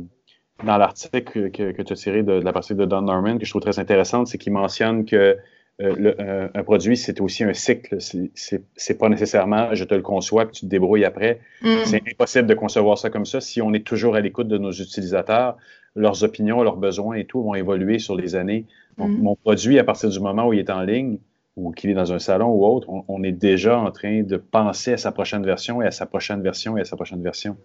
[0.64, 3.50] dans l'article que, que, tu as tiré de, la partie de Don Norman que je
[3.50, 5.36] trouve très intéressante, c'est qu'il mentionne que
[5.80, 6.16] euh, le,
[6.54, 7.96] un, produit, c'est aussi un cycle.
[8.00, 11.40] C'est pas nécessairement je te le conçois que tu te débrouilles après.
[11.62, 11.76] Mm.
[11.84, 14.70] C'est impossible de concevoir ça comme ça si on est toujours à l'écoute de nos
[14.70, 15.56] utilisateurs
[15.94, 18.66] leurs opinions, leurs besoins et tout vont évoluer sur les années.
[18.98, 19.22] Mm.
[19.22, 21.18] Mon produit, à partir du moment où il est en ligne
[21.56, 24.94] ou qu'il est dans un salon ou autre, on, est déjà en train de penser
[24.94, 27.56] à sa prochaine version et à sa prochaine version et à sa prochaine version.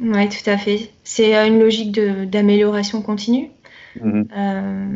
[0.00, 0.90] Oui, tout à fait.
[1.04, 3.50] C'est euh, une logique d'amélioration continue.
[4.00, 4.26] Mm-hmm.
[4.36, 4.88] Euh,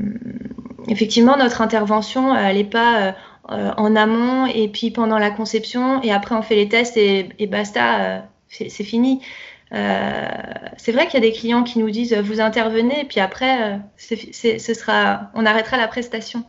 [0.88, 3.14] effectivement, notre intervention, elle n'est pas
[3.50, 7.28] euh, en amont et puis pendant la conception et après on fait les tests et,
[7.38, 9.20] et basta, c'est fini.
[9.74, 10.26] Euh,
[10.76, 13.74] c'est vrai qu'il y a des clients qui nous disent vous intervenez, et puis après,
[13.74, 16.44] euh, ce sera, on arrêtera la prestation.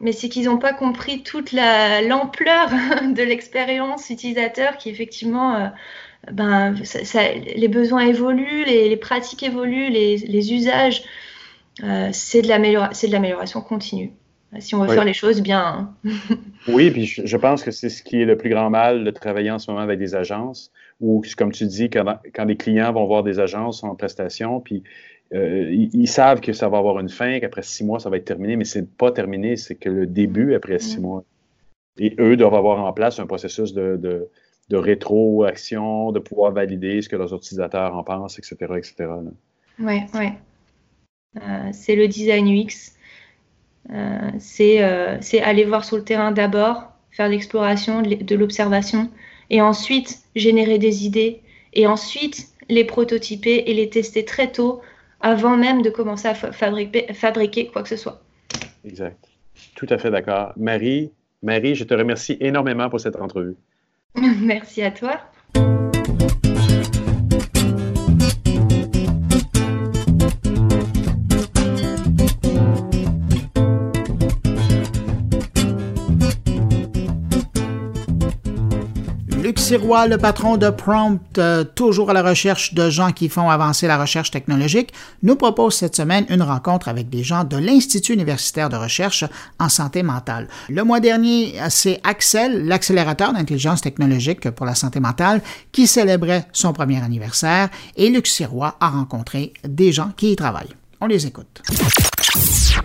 [0.00, 2.68] Mais c'est qu'ils n'ont pas compris toute l'ampleur
[3.14, 5.68] de l'expérience utilisateur qui effectivement, euh,
[6.32, 11.02] ben, ça, les besoins évoluent, les, les pratiques évoluent, les, les, usages.
[12.12, 12.48] c'est de
[13.10, 14.12] l'amélioration continue.
[14.60, 15.90] Si on veut faire les choses bien.
[16.04, 16.10] Hein.
[16.68, 19.50] oui, puis je, pense que c'est ce qui est le plus grand mal de travailler
[19.50, 23.06] en ce moment avec des agences, ou comme tu dis, quand, quand les clients vont
[23.06, 24.82] voir des agences en prestation, puis
[25.34, 28.24] euh, ils, savent que ça va avoir une fin, qu'après six mois, ça va être
[28.24, 31.24] terminé, mais c'est pas terminé, c'est que le début après six mois.
[31.98, 34.28] Et eux doivent avoir en place un processus de, de,
[34.68, 38.56] de rétroaction, de pouvoir valider ce que leurs utilisateurs en pensent, etc.
[38.76, 39.08] etc.
[39.80, 40.28] Oui, oui.
[41.36, 42.92] Euh, c'est le design UX.
[43.90, 49.10] Euh, c'est aller voir sur le terrain d'abord, faire l'exploration, de l'observation,
[49.50, 51.42] et ensuite générer des idées,
[51.72, 54.80] et ensuite les prototyper et les tester très tôt
[55.20, 58.22] avant même de commencer à fabriquer, fabriquer quoi que ce soit.
[58.84, 59.28] Exact.
[59.74, 60.52] Tout à fait d'accord.
[60.56, 61.10] Marie,
[61.42, 63.56] Marie, je te remercie énormément pour cette entrevue.
[64.40, 65.20] Merci à toi.
[79.66, 83.88] Sirois, le patron de Prompt, euh, toujours à la recherche de gens qui font avancer
[83.88, 84.92] la recherche technologique,
[85.24, 89.24] nous propose cette semaine une rencontre avec des gens de l'Institut universitaire de recherche
[89.58, 90.46] en santé mentale.
[90.68, 95.42] Le mois dernier, c'est Axel, l'accélérateur d'intelligence technologique pour la santé mentale,
[95.72, 100.76] qui célébrait son premier anniversaire et Luc Sirois a rencontré des gens qui y travaillent.
[101.06, 101.62] On les écoute.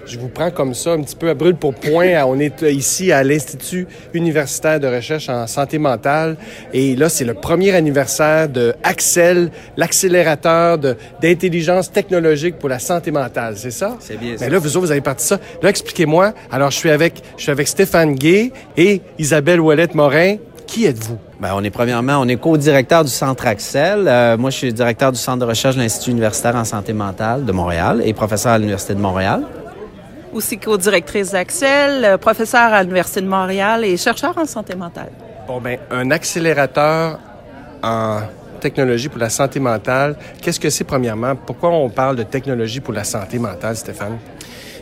[0.05, 2.24] Je vous prends comme ça, un petit peu à brûle pour point.
[2.24, 6.38] On est ici à l'Institut universitaire de recherche en santé mentale.
[6.72, 13.55] Et là, c'est le premier anniversaire de Axel, l'accélérateur d'intelligence technologique pour la santé mentale.
[13.57, 13.97] C'est ça?
[13.99, 14.45] C'est bien ça.
[14.45, 15.39] Mais là, vous autres, vous avez parti ça.
[15.63, 16.36] Là, expliquez-moi.
[16.51, 20.36] Alors, je suis avec, je suis avec Stéphane Gay et Isabelle Ouellette-Morin.
[20.67, 21.17] Qui êtes-vous?
[21.42, 24.08] Bien, on est premièrement, on est co-directeur du Centre Axel.
[24.08, 27.46] Euh, moi, je suis directeur du Centre de recherche de l'Institut universitaire en santé mentale
[27.46, 29.44] de Montréal et professeur à l'Université de Montréal
[30.34, 35.12] aussi co-directrice d'Axel, euh, professeure à l'Université de Montréal et chercheur en santé mentale.
[35.48, 37.20] Bon, ben, un accélérateur
[37.84, 38.22] en
[38.62, 41.36] technologie pour la santé mentale, qu'est-ce que c'est premièrement?
[41.36, 44.18] Pourquoi on parle de technologie pour la santé mentale, Stéphane?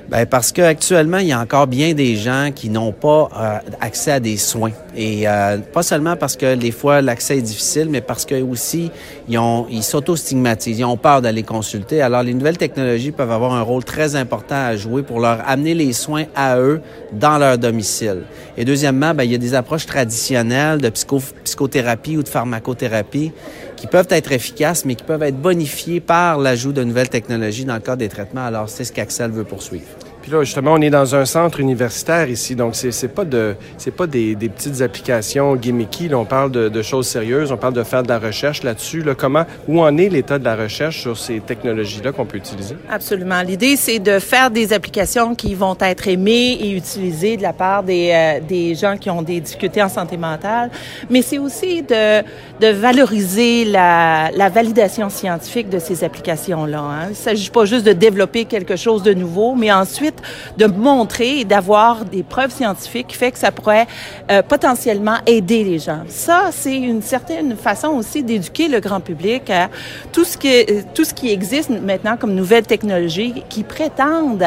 [0.10, 4.12] Ben parce qu'actuellement, il y a encore bien des gens qui n'ont pas euh, accès
[4.14, 4.72] à des soins.
[4.96, 8.90] Et euh, pas seulement parce que des fois l'accès est difficile, mais parce que aussi
[9.28, 12.02] ils, ont, s'auto-stigmatisent, ils ont peur d'aller consulter.
[12.02, 15.76] Alors les nouvelles technologies peuvent avoir un rôle très important à jouer pour leur amener
[15.76, 16.82] les soins à eux
[17.14, 18.24] dans leur domicile.
[18.58, 23.32] Et deuxièmement, ben, il y a des approches traditionnelles de psycho psychothérapie ou de pharmacothérapie
[23.76, 27.76] qui peuvent être efficaces, mais qui peuvent être bonifiées par l'ajout de nouvelles technologies dans
[27.76, 28.46] le cadre des traitements.
[28.46, 29.88] Alors, c'est ce qu'Axel veut poursuivre.
[30.22, 33.92] Puis là, justement, on est dans un centre universitaire ici, donc c'est, pas de, c'est
[33.92, 36.10] pas des, des, petites applications gimmicky.
[36.10, 39.02] Là, on parle de, choses sérieuses, on parle de faire de la recherche là-dessus.
[39.02, 42.76] Là, comment, où en est l'état de la recherche sur ces technologies-là qu'on peut utiliser?
[42.90, 43.42] Absolument.
[43.42, 47.84] L'idée, c'est de faire des applications qui vont être aimées et utilisées de la part
[47.84, 50.70] des, euh, des gens qui ont des difficultés en santé mentale,
[51.10, 52.22] mais c'est aussi de,
[52.60, 56.80] de valoriser la, la validation scientifique de ces applications-là.
[56.80, 57.08] Hein.
[57.10, 60.09] Il s'agit pas juste de développer quelque chose de nouveau, mais ensuite
[60.58, 63.88] de montrer et d'avoir des preuves scientifiques qui fait que ça pourrait
[64.32, 66.02] euh, potentiellement aider les gens.
[66.08, 69.70] Ça, c'est une certaine façon aussi d'éduquer le grand public à
[70.12, 74.44] tout ce qui, tout ce qui existe maintenant comme nouvelles technologies qui prétendent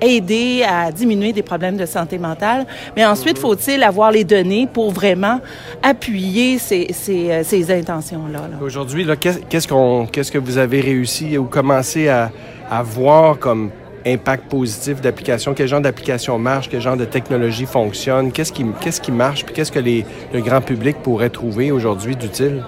[0.00, 2.66] aider à diminuer des problèmes de santé mentale.
[2.96, 5.40] Mais ensuite, faut-il avoir les données pour vraiment
[5.82, 8.40] appuyer ces, ces, euh, ces intentions-là.
[8.62, 12.30] Aujourd'hui, qu'est-ce qu'on, qu'est-ce que vous avez réussi ou commencé à,
[12.70, 13.70] à voir comme
[14.06, 19.00] impact positif d'application, quel genre d'application marche, quel genre de technologie fonctionne, qu'est-ce qui, qu'est-ce
[19.00, 22.62] qui marche, puis qu'est-ce que les, le grand public pourrait trouver aujourd'hui d'utile?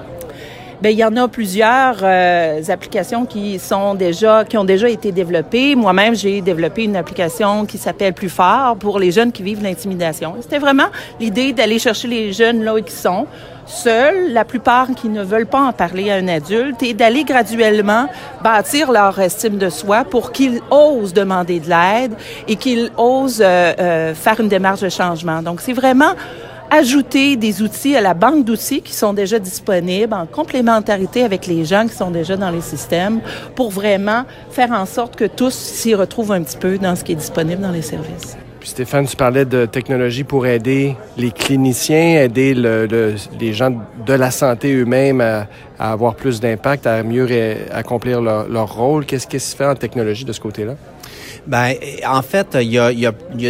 [0.82, 5.10] Bien, il y en a plusieurs euh, applications qui sont déjà qui ont déjà été
[5.10, 5.74] développées.
[5.74, 10.34] Moi-même, j'ai développé une application qui s'appelle Plus fort pour les jeunes qui vivent l'intimidation.
[10.42, 13.26] C'était vraiment l'idée d'aller chercher les jeunes là où ils sont,
[13.66, 18.06] seuls, la plupart qui ne veulent pas en parler à un adulte, et d'aller graduellement
[18.42, 22.12] bâtir leur estime de soi pour qu'ils osent demander de l'aide
[22.48, 25.42] et qu'ils osent euh, euh, faire une démarche de changement.
[25.42, 26.14] Donc, c'est vraiment
[26.70, 31.64] ajouter des outils à la banque d'outils qui sont déjà disponibles en complémentarité avec les
[31.64, 33.20] gens qui sont déjà dans les systèmes
[33.54, 37.12] pour vraiment faire en sorte que tous s'y retrouvent un petit peu dans ce qui
[37.12, 38.36] est disponible dans les services.
[38.66, 43.72] Stéphane, tu parlais de technologie pour aider les cliniciens, aider les gens
[44.04, 45.46] de la santé eux-mêmes à,
[45.78, 47.28] avoir plus d'impact, à mieux
[47.70, 49.06] accomplir leur, rôle.
[49.06, 50.74] Qu'est-ce qui se fait en technologie de ce côté-là?
[51.46, 51.74] Ben,
[52.08, 52.90] en fait, il y a,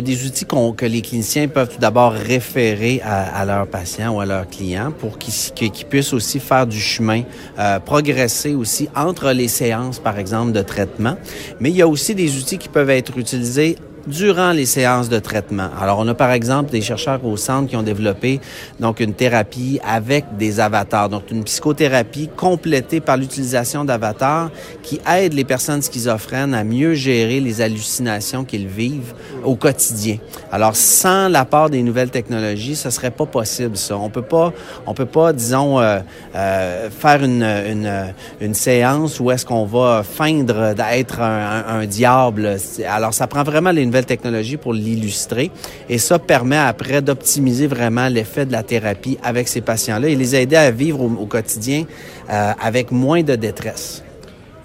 [0.02, 4.26] des outils que les cliniciens peuvent tout d'abord référer à, à, leurs patients ou à
[4.26, 7.22] leurs clients pour qu'ils puissent aussi faire du chemin,
[7.58, 11.16] euh, progresser aussi entre les séances, par exemple, de traitement.
[11.58, 13.76] Mais il y a aussi des outils qui peuvent être utilisés
[14.06, 15.68] durant les séances de traitement.
[15.80, 18.40] Alors, on a par exemple des chercheurs au centre qui ont développé
[18.80, 24.50] donc une thérapie avec des avatars, donc une psychothérapie complétée par l'utilisation d'avatars
[24.82, 30.18] qui aide les personnes schizophrènes à mieux gérer les hallucinations qu'ils vivent au quotidien.
[30.52, 33.96] Alors, sans l'apport des nouvelles technologies, ce serait pas possible ça.
[33.96, 34.52] On peut pas,
[34.86, 36.00] on peut pas, disons, euh,
[36.34, 42.56] euh, faire une, une, une, séance où est-ce qu'on va feindre d'être un, un, diable.
[42.88, 45.50] Alors, ça prend vraiment les nouvelles technologie pour l'illustrer.
[45.88, 50.36] Et ça permet après d'optimiser vraiment l'effet de la thérapie avec ces patients-là et les
[50.36, 51.84] aider à vivre au, quotidien
[52.30, 54.02] euh, avec moins de détresse.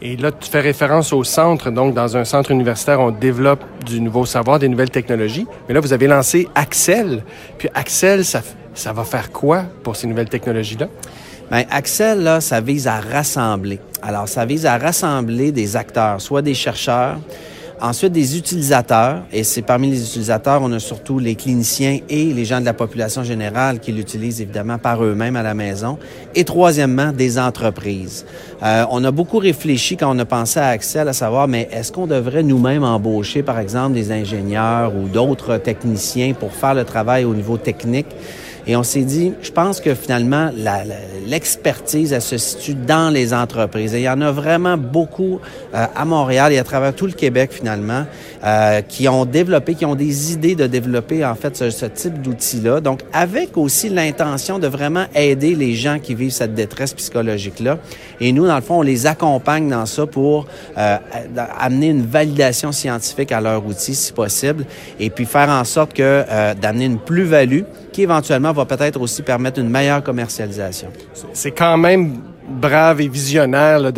[0.04, 1.70] Et là, tu fais référence au centre.
[1.70, 5.46] Donc, dans un centre universitaire, on développe du nouveau savoir, des nouvelles technologies.
[5.68, 7.24] Mais là, vous avez lancé Axel.
[7.60, 8.42] Puis Axel, ça,
[8.74, 10.88] ça va faire quoi pour ces nouvelles technologies-là?
[11.52, 13.80] Bien, Axel, là, ça vise à rassembler.
[14.02, 17.20] Alors, ça vise à rassembler des acteurs, soit des chercheurs,
[17.84, 22.46] Ensuite, des utilisateurs, et c'est parmi les utilisateurs, on a surtout les cliniciens et les
[22.46, 25.98] gens de la population générale qui l'utilisent évidemment par eux-mêmes à la maison.
[26.36, 28.24] Et troisièmement, des entreprises.
[28.62, 31.92] Euh, on a beaucoup réfléchi quand on a pensé à Axel à savoir, mais est-ce
[31.92, 37.26] qu'on devrait nous-mêmes embaucher, par exemple, des ingénieurs ou d'autres techniciens pour faire le travail
[37.26, 38.06] au niveau technique?
[38.68, 40.51] Et on s'est dit, je pense que finalement,
[41.28, 43.95] l'expertise, elle se situe dans les entreprises.
[43.95, 45.39] Et il y en a vraiment beaucoup
[45.74, 48.05] euh, à Montréal et à travers tout le Québec, finalement,
[48.43, 52.82] euh, qui ont développé, qui ont des idées de développer, en fait, ce, type d'outils-là.
[52.82, 57.80] Donc, avec aussi l'intention de vraiment aider les gens qui vivent cette détresse psychologique-là.
[58.20, 60.45] Et nous, dans le fond, on les accompagne dans ça pour
[60.78, 60.97] euh,
[61.59, 64.66] amener une validation scientifique à leur outil, si possible,
[64.99, 66.24] et puis faire en sorte que
[66.62, 70.89] d'amener une plus-value qui éventuellement va peut-être aussi permettre une meilleure commercialisation.
[71.34, 73.92] C'est quand même brave et visionnaire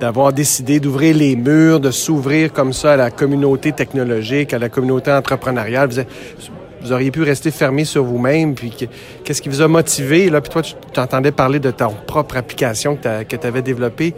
[0.00, 4.68] d'avoir décidé d'ouvrir les murs, de s'ouvrir comme ça à la communauté technologique, à la
[4.68, 5.88] communauté entrepreneuriale.
[6.82, 8.54] Vous, auriez pu rester fermé sur vous-même.
[8.54, 8.72] Puis
[9.24, 10.30] qu'est-ce qui vous a motivé?
[10.30, 14.14] Là, puis toi, tu entendais parler de ta propre application que tu avais développée.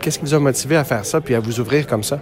[0.00, 2.18] Qu'est-ce qui vous a motivé à faire ça puis à vous ouvrir comme ça?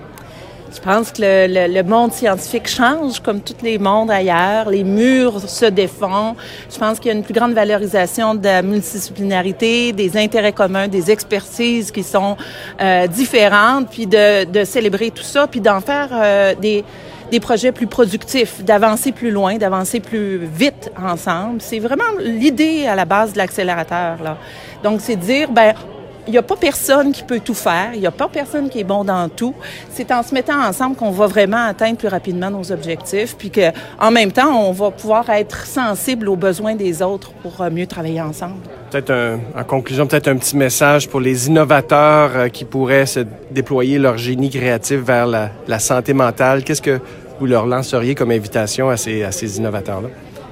[0.75, 4.69] Je pense que le, monde scientifique change comme tous les mondes ailleurs.
[4.69, 6.35] Les murs se défont.
[6.69, 10.89] Je pense qu'il y a une plus grande valorisation de la multidisciplinarité, des intérêts communs,
[10.89, 12.37] des expertises qui sont
[12.81, 16.85] euh, différentes, puis de, célébrer tout ça, puis d'en faire euh, des
[17.31, 21.61] des projets plus productifs, d'avancer plus loin, d'avancer plus vite ensemble.
[21.61, 24.19] C'est vraiment l'idée à la base de l'accélérateur.
[24.83, 25.75] Donc, c'est dire, ben,
[26.27, 28.81] il n'y a pas personne qui peut tout faire, il n'y a pas personne qui
[28.81, 29.55] est bon dans tout.
[29.91, 34.11] C'est en se mettant ensemble qu'on va vraiment atteindre plus rapidement nos objectifs, puis qu'en
[34.11, 38.21] même temps, on va pouvoir être sensible aux besoins des autres pour euh, mieux travailler
[38.21, 38.57] ensemble.
[38.91, 43.21] Peut-être en conclusion, peut-être un petit message pour les innovateurs euh, qui pourraient se
[43.51, 46.65] déployer leur génie créatif vers la, la santé mentale.
[46.65, 47.01] Qu'est-ce que
[47.39, 50.09] vous leur lanceriez comme invitation à ces, à ces innovateurs-là?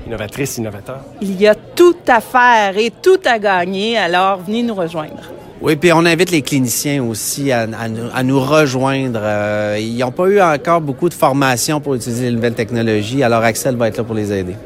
[0.07, 1.01] Innovatrices, innovateurs?
[1.21, 5.23] Il y a tout à faire et tout à gagner, alors venez nous rejoindre.
[5.63, 9.21] Oui, puis on invite les cliniciens aussi à, nous, rejoindre.
[9.23, 13.45] Euh, ils n'ont pas eu encore beaucoup de formation pour utiliser les nouvelles technologies, alors
[13.45, 14.57] Axel va être là pour les aider.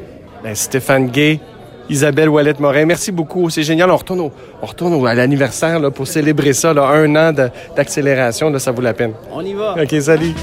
[0.43, 1.39] Ben, Stéphane Gay,
[1.87, 3.51] Isabelle Wallet-Morin, merci beaucoup.
[3.51, 3.91] C'est génial.
[3.91, 4.31] On retourne,
[4.61, 7.31] on retourne à l'anniversaire pour célébrer ça, un an
[7.75, 8.57] d'accélération.
[8.57, 9.13] Ça vaut la peine.
[9.31, 9.75] On y va.
[9.79, 10.33] OK, salut.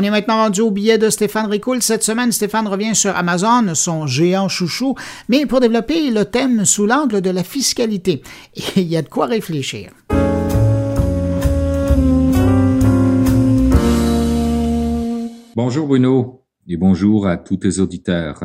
[0.00, 1.82] On est maintenant rendu au billet de Stéphane Ricoul.
[1.82, 4.94] Cette semaine, Stéphane revient sur Amazon, son géant chouchou,
[5.28, 8.22] mais pour développer le thème sous l'angle de la fiscalité.
[8.76, 9.92] Il y a de quoi réfléchir.
[15.54, 18.42] Bonjour Bruno et bonjour à tous tes auditeurs.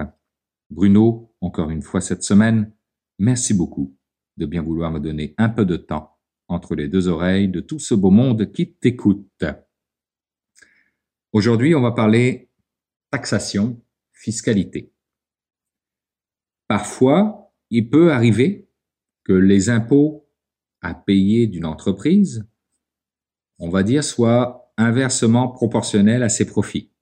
[0.69, 2.73] Bruno, encore une fois cette semaine,
[3.17, 3.95] merci beaucoup
[4.35, 6.17] de bien vouloir me donner un peu de temps
[6.49, 9.45] entre les deux oreilles de tout ce beau monde qui t'écoute.
[11.35, 12.49] Aujourd'hui, on va parler
[13.11, 13.83] taxation,
[14.13, 14.93] fiscalité.
[16.69, 18.69] Parfois, il peut arriver
[19.25, 20.29] que les impôts
[20.79, 22.47] à payer d'une entreprise,
[23.59, 26.93] on va dire, soient inversement proportionnels à ses profits.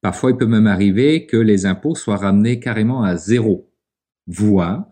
[0.00, 3.74] Parfois, il peut même arriver que les impôts soient ramenés carrément à zéro,
[4.28, 4.86] voire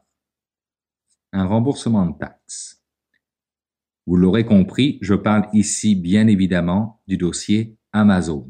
[1.30, 2.75] un remboursement de taxes.
[4.06, 8.48] Vous l'aurez compris, je parle ici bien évidemment du dossier Amazon.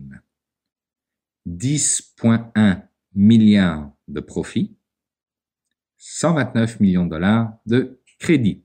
[1.46, 2.82] 10,1
[3.14, 4.76] milliards de profits,
[5.96, 8.64] 129 millions de dollars de crédit,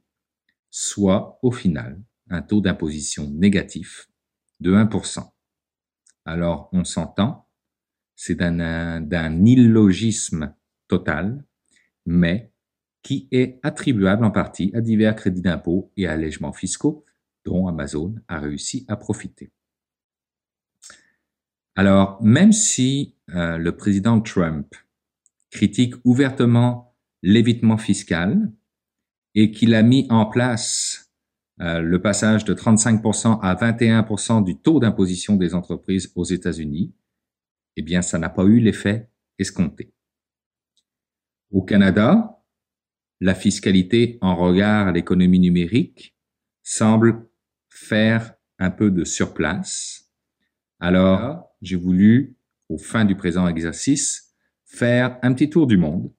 [0.69, 4.09] soit au final un taux d'imposition négatif
[4.59, 5.31] de 1%.
[6.25, 7.47] Alors on s'entend,
[8.15, 10.53] c'est d'un illogisme
[10.87, 11.45] total,
[12.05, 12.51] mais
[13.04, 17.06] qui est attribuable en partie à divers crédits d'impôt et allègements fiscaux
[17.45, 19.52] dont Amazon a réussi à profiter.
[21.76, 24.76] Alors, même si euh, le président Trump
[25.49, 28.52] critique ouvertement l'évitement fiscal
[29.36, 31.12] et qu'il a mis en place
[31.62, 36.93] euh, le passage de 35% à 21% du taux d'imposition des entreprises aux États-Unis,
[37.78, 39.93] eh bien, ça n'a pas eu l'effet escompté.
[41.52, 42.40] Au Canada,
[43.22, 46.17] la fiscalité en regard à l'économie numérique
[46.63, 47.30] semble
[47.69, 50.11] faire un peu de surplace.
[50.80, 52.36] Alors, j'ai voulu,
[52.67, 54.34] au fin du présent exercice,
[54.65, 56.11] faire un petit tour du monde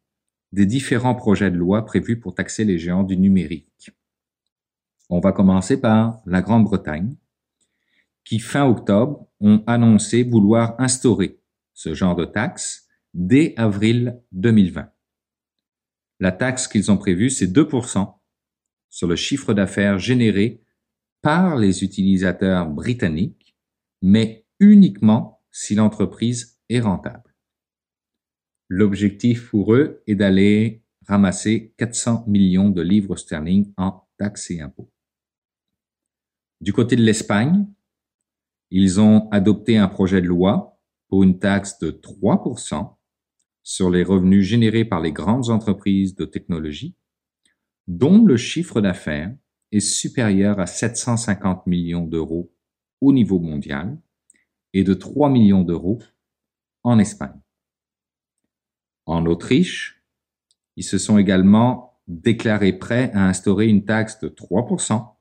[0.52, 3.90] des différents projets de loi prévus pour taxer les géants du numérique.
[5.10, 7.16] On va commencer par la Grande-Bretagne,
[8.24, 11.40] qui fin octobre ont annoncé vouloir instaurer
[11.74, 14.88] ce genre de taxe dès avril 2020.
[16.22, 18.14] La taxe qu'ils ont prévue, c'est 2%
[18.90, 20.62] sur le chiffre d'affaires généré
[21.20, 23.56] par les utilisateurs britanniques,
[24.02, 27.34] mais uniquement si l'entreprise est rentable.
[28.68, 34.92] L'objectif pour eux est d'aller ramasser 400 millions de livres sterling en taxes et impôts.
[36.60, 37.66] Du côté de l'Espagne,
[38.70, 42.94] ils ont adopté un projet de loi pour une taxe de 3%
[43.62, 46.96] sur les revenus générés par les grandes entreprises de technologie,
[47.86, 49.34] dont le chiffre d'affaires
[49.70, 52.52] est supérieur à 750 millions d'euros
[53.00, 53.98] au niveau mondial
[54.72, 56.00] et de 3 millions d'euros
[56.82, 57.40] en Espagne.
[59.06, 60.02] En Autriche,
[60.76, 65.14] ils se sont également déclarés prêts à instaurer une taxe de 3%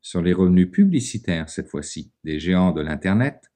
[0.00, 3.52] sur les revenus publicitaires, cette fois-ci, des géants de l'Internet,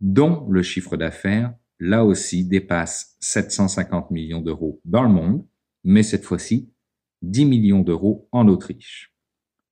[0.00, 5.46] dont le chiffre d'affaires, là aussi, dépasse 750 millions d'euros dans le monde,
[5.84, 6.70] mais cette fois-ci,
[7.22, 9.14] 10 millions d'euros en Autriche.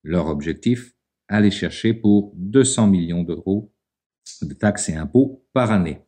[0.02, 0.94] Leur objectif,
[1.28, 3.72] aller chercher pour 200 millions d'euros
[4.42, 6.00] de taxes et impôts par année.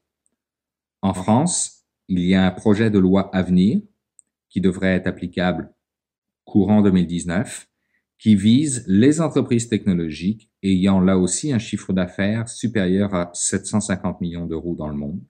[1.02, 3.80] En France, il y a un projet de loi à venir
[4.48, 5.72] qui devrait être applicable
[6.44, 7.68] courant 2019,
[8.18, 14.46] qui vise les entreprises technologiques ayant là aussi un chiffre d'affaires supérieur à 750 millions
[14.46, 15.20] d'euros dans le monde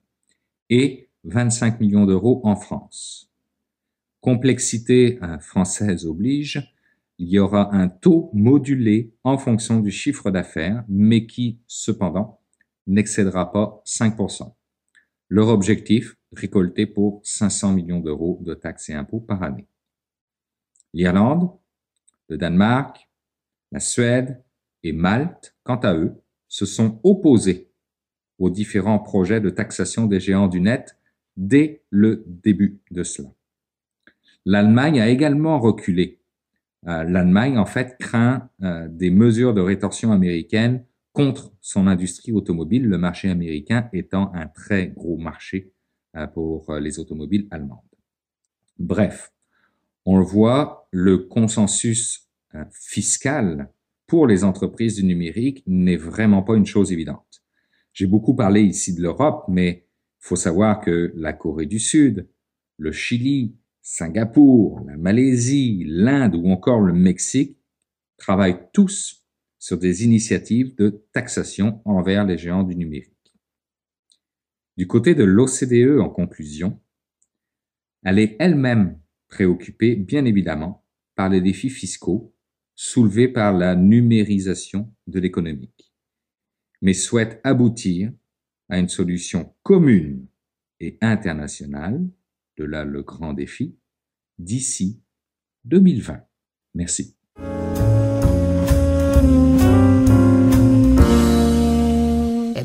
[0.69, 3.31] et 25 millions d'euros en France.
[4.21, 6.73] Complexité française oblige,
[7.17, 12.39] il y aura un taux modulé en fonction du chiffre d'affaires, mais qui, cependant,
[12.87, 14.53] n'excédera pas 5%.
[15.27, 19.67] Leur objectif, récolter pour 500 millions d'euros de taxes et impôts par année.
[20.93, 21.51] L'Irlande,
[22.29, 23.09] le Danemark,
[23.71, 24.43] la Suède
[24.83, 27.68] et Malte, quant à eux, se sont opposés
[28.39, 30.97] aux différents projets de taxation des géants du net
[31.37, 33.29] dès le début de cela.
[34.45, 36.19] L'Allemagne a également reculé.
[36.87, 42.87] Euh, L'Allemagne, en fait, craint euh, des mesures de rétorsion américaines contre son industrie automobile,
[42.87, 45.71] le marché américain étant un très gros marché
[46.15, 47.79] euh, pour les automobiles allemandes.
[48.77, 49.33] Bref,
[50.05, 52.27] on le voit, le consensus
[52.71, 53.69] fiscal
[54.07, 57.38] pour les entreprises du numérique n'est vraiment pas une chose évidente.
[57.99, 59.85] J'ai beaucoup parlé ici de l'Europe, mais
[60.19, 62.29] faut savoir que la Corée du Sud,
[62.77, 67.59] le Chili, Singapour, la Malaisie, l'Inde ou encore le Mexique
[68.15, 69.25] travaillent tous
[69.57, 73.33] sur des initiatives de taxation envers les géants du numérique.
[74.77, 76.79] Du côté de l'OCDE, en conclusion,
[78.03, 78.97] elle est elle-même
[79.27, 80.85] préoccupée, bien évidemment,
[81.15, 82.33] par les défis fiscaux
[82.75, 85.88] soulevés par la numérisation de l'économique,
[86.81, 88.11] mais souhaite aboutir
[88.69, 90.27] à une solution commune
[90.79, 92.07] et internationale,
[92.57, 93.77] de là le grand défi,
[94.37, 95.01] d'ici
[95.65, 96.21] 2020.
[96.75, 97.18] Merci.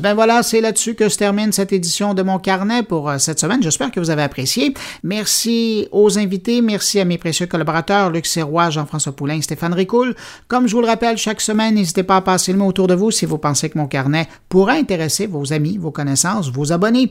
[0.05, 3.39] Ben voilà, c'est là-dessus que se termine cette édition de mon carnet pour euh, cette
[3.39, 3.63] semaine.
[3.63, 4.71] J'espère que vous avez apprécié.
[5.01, 10.15] Merci aux invités, merci à mes précieux collaborateurs Luc Serrois, Jean-François Poulain, Stéphane Ricoul.
[10.47, 12.93] Comme je vous le rappelle chaque semaine, n'hésitez pas à passer le mot autour de
[12.93, 17.09] vous si vous pensez que mon carnet pourrait intéresser vos amis, vos connaissances, vos abonnés.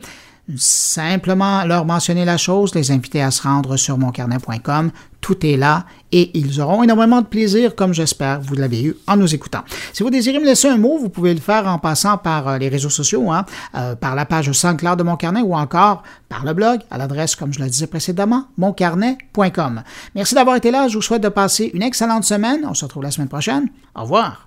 [0.57, 4.91] Simplement leur mentionner la chose, les inviter à se rendre sur moncarnet.com.
[5.23, 9.17] Tout est là et ils auront énormément de plaisir, comme j'espère vous l'avez eu en
[9.17, 9.63] nous écoutant.
[9.95, 12.59] Si vous désirez me laisser un mot, vous pouvez le faire en passant par euh,
[12.59, 16.45] les réseaux sociaux, hein, euh, par la page Saint-Clair de Mon Carnet ou encore par
[16.45, 19.83] le blog à l'adresse, comme je le disais précédemment, moncarnet.com.
[20.15, 20.89] Merci d'avoir été là.
[20.89, 22.67] Je vous souhaite de passer une excellente semaine.
[22.69, 23.71] On se retrouve la semaine prochaine.
[23.95, 24.47] Au revoir.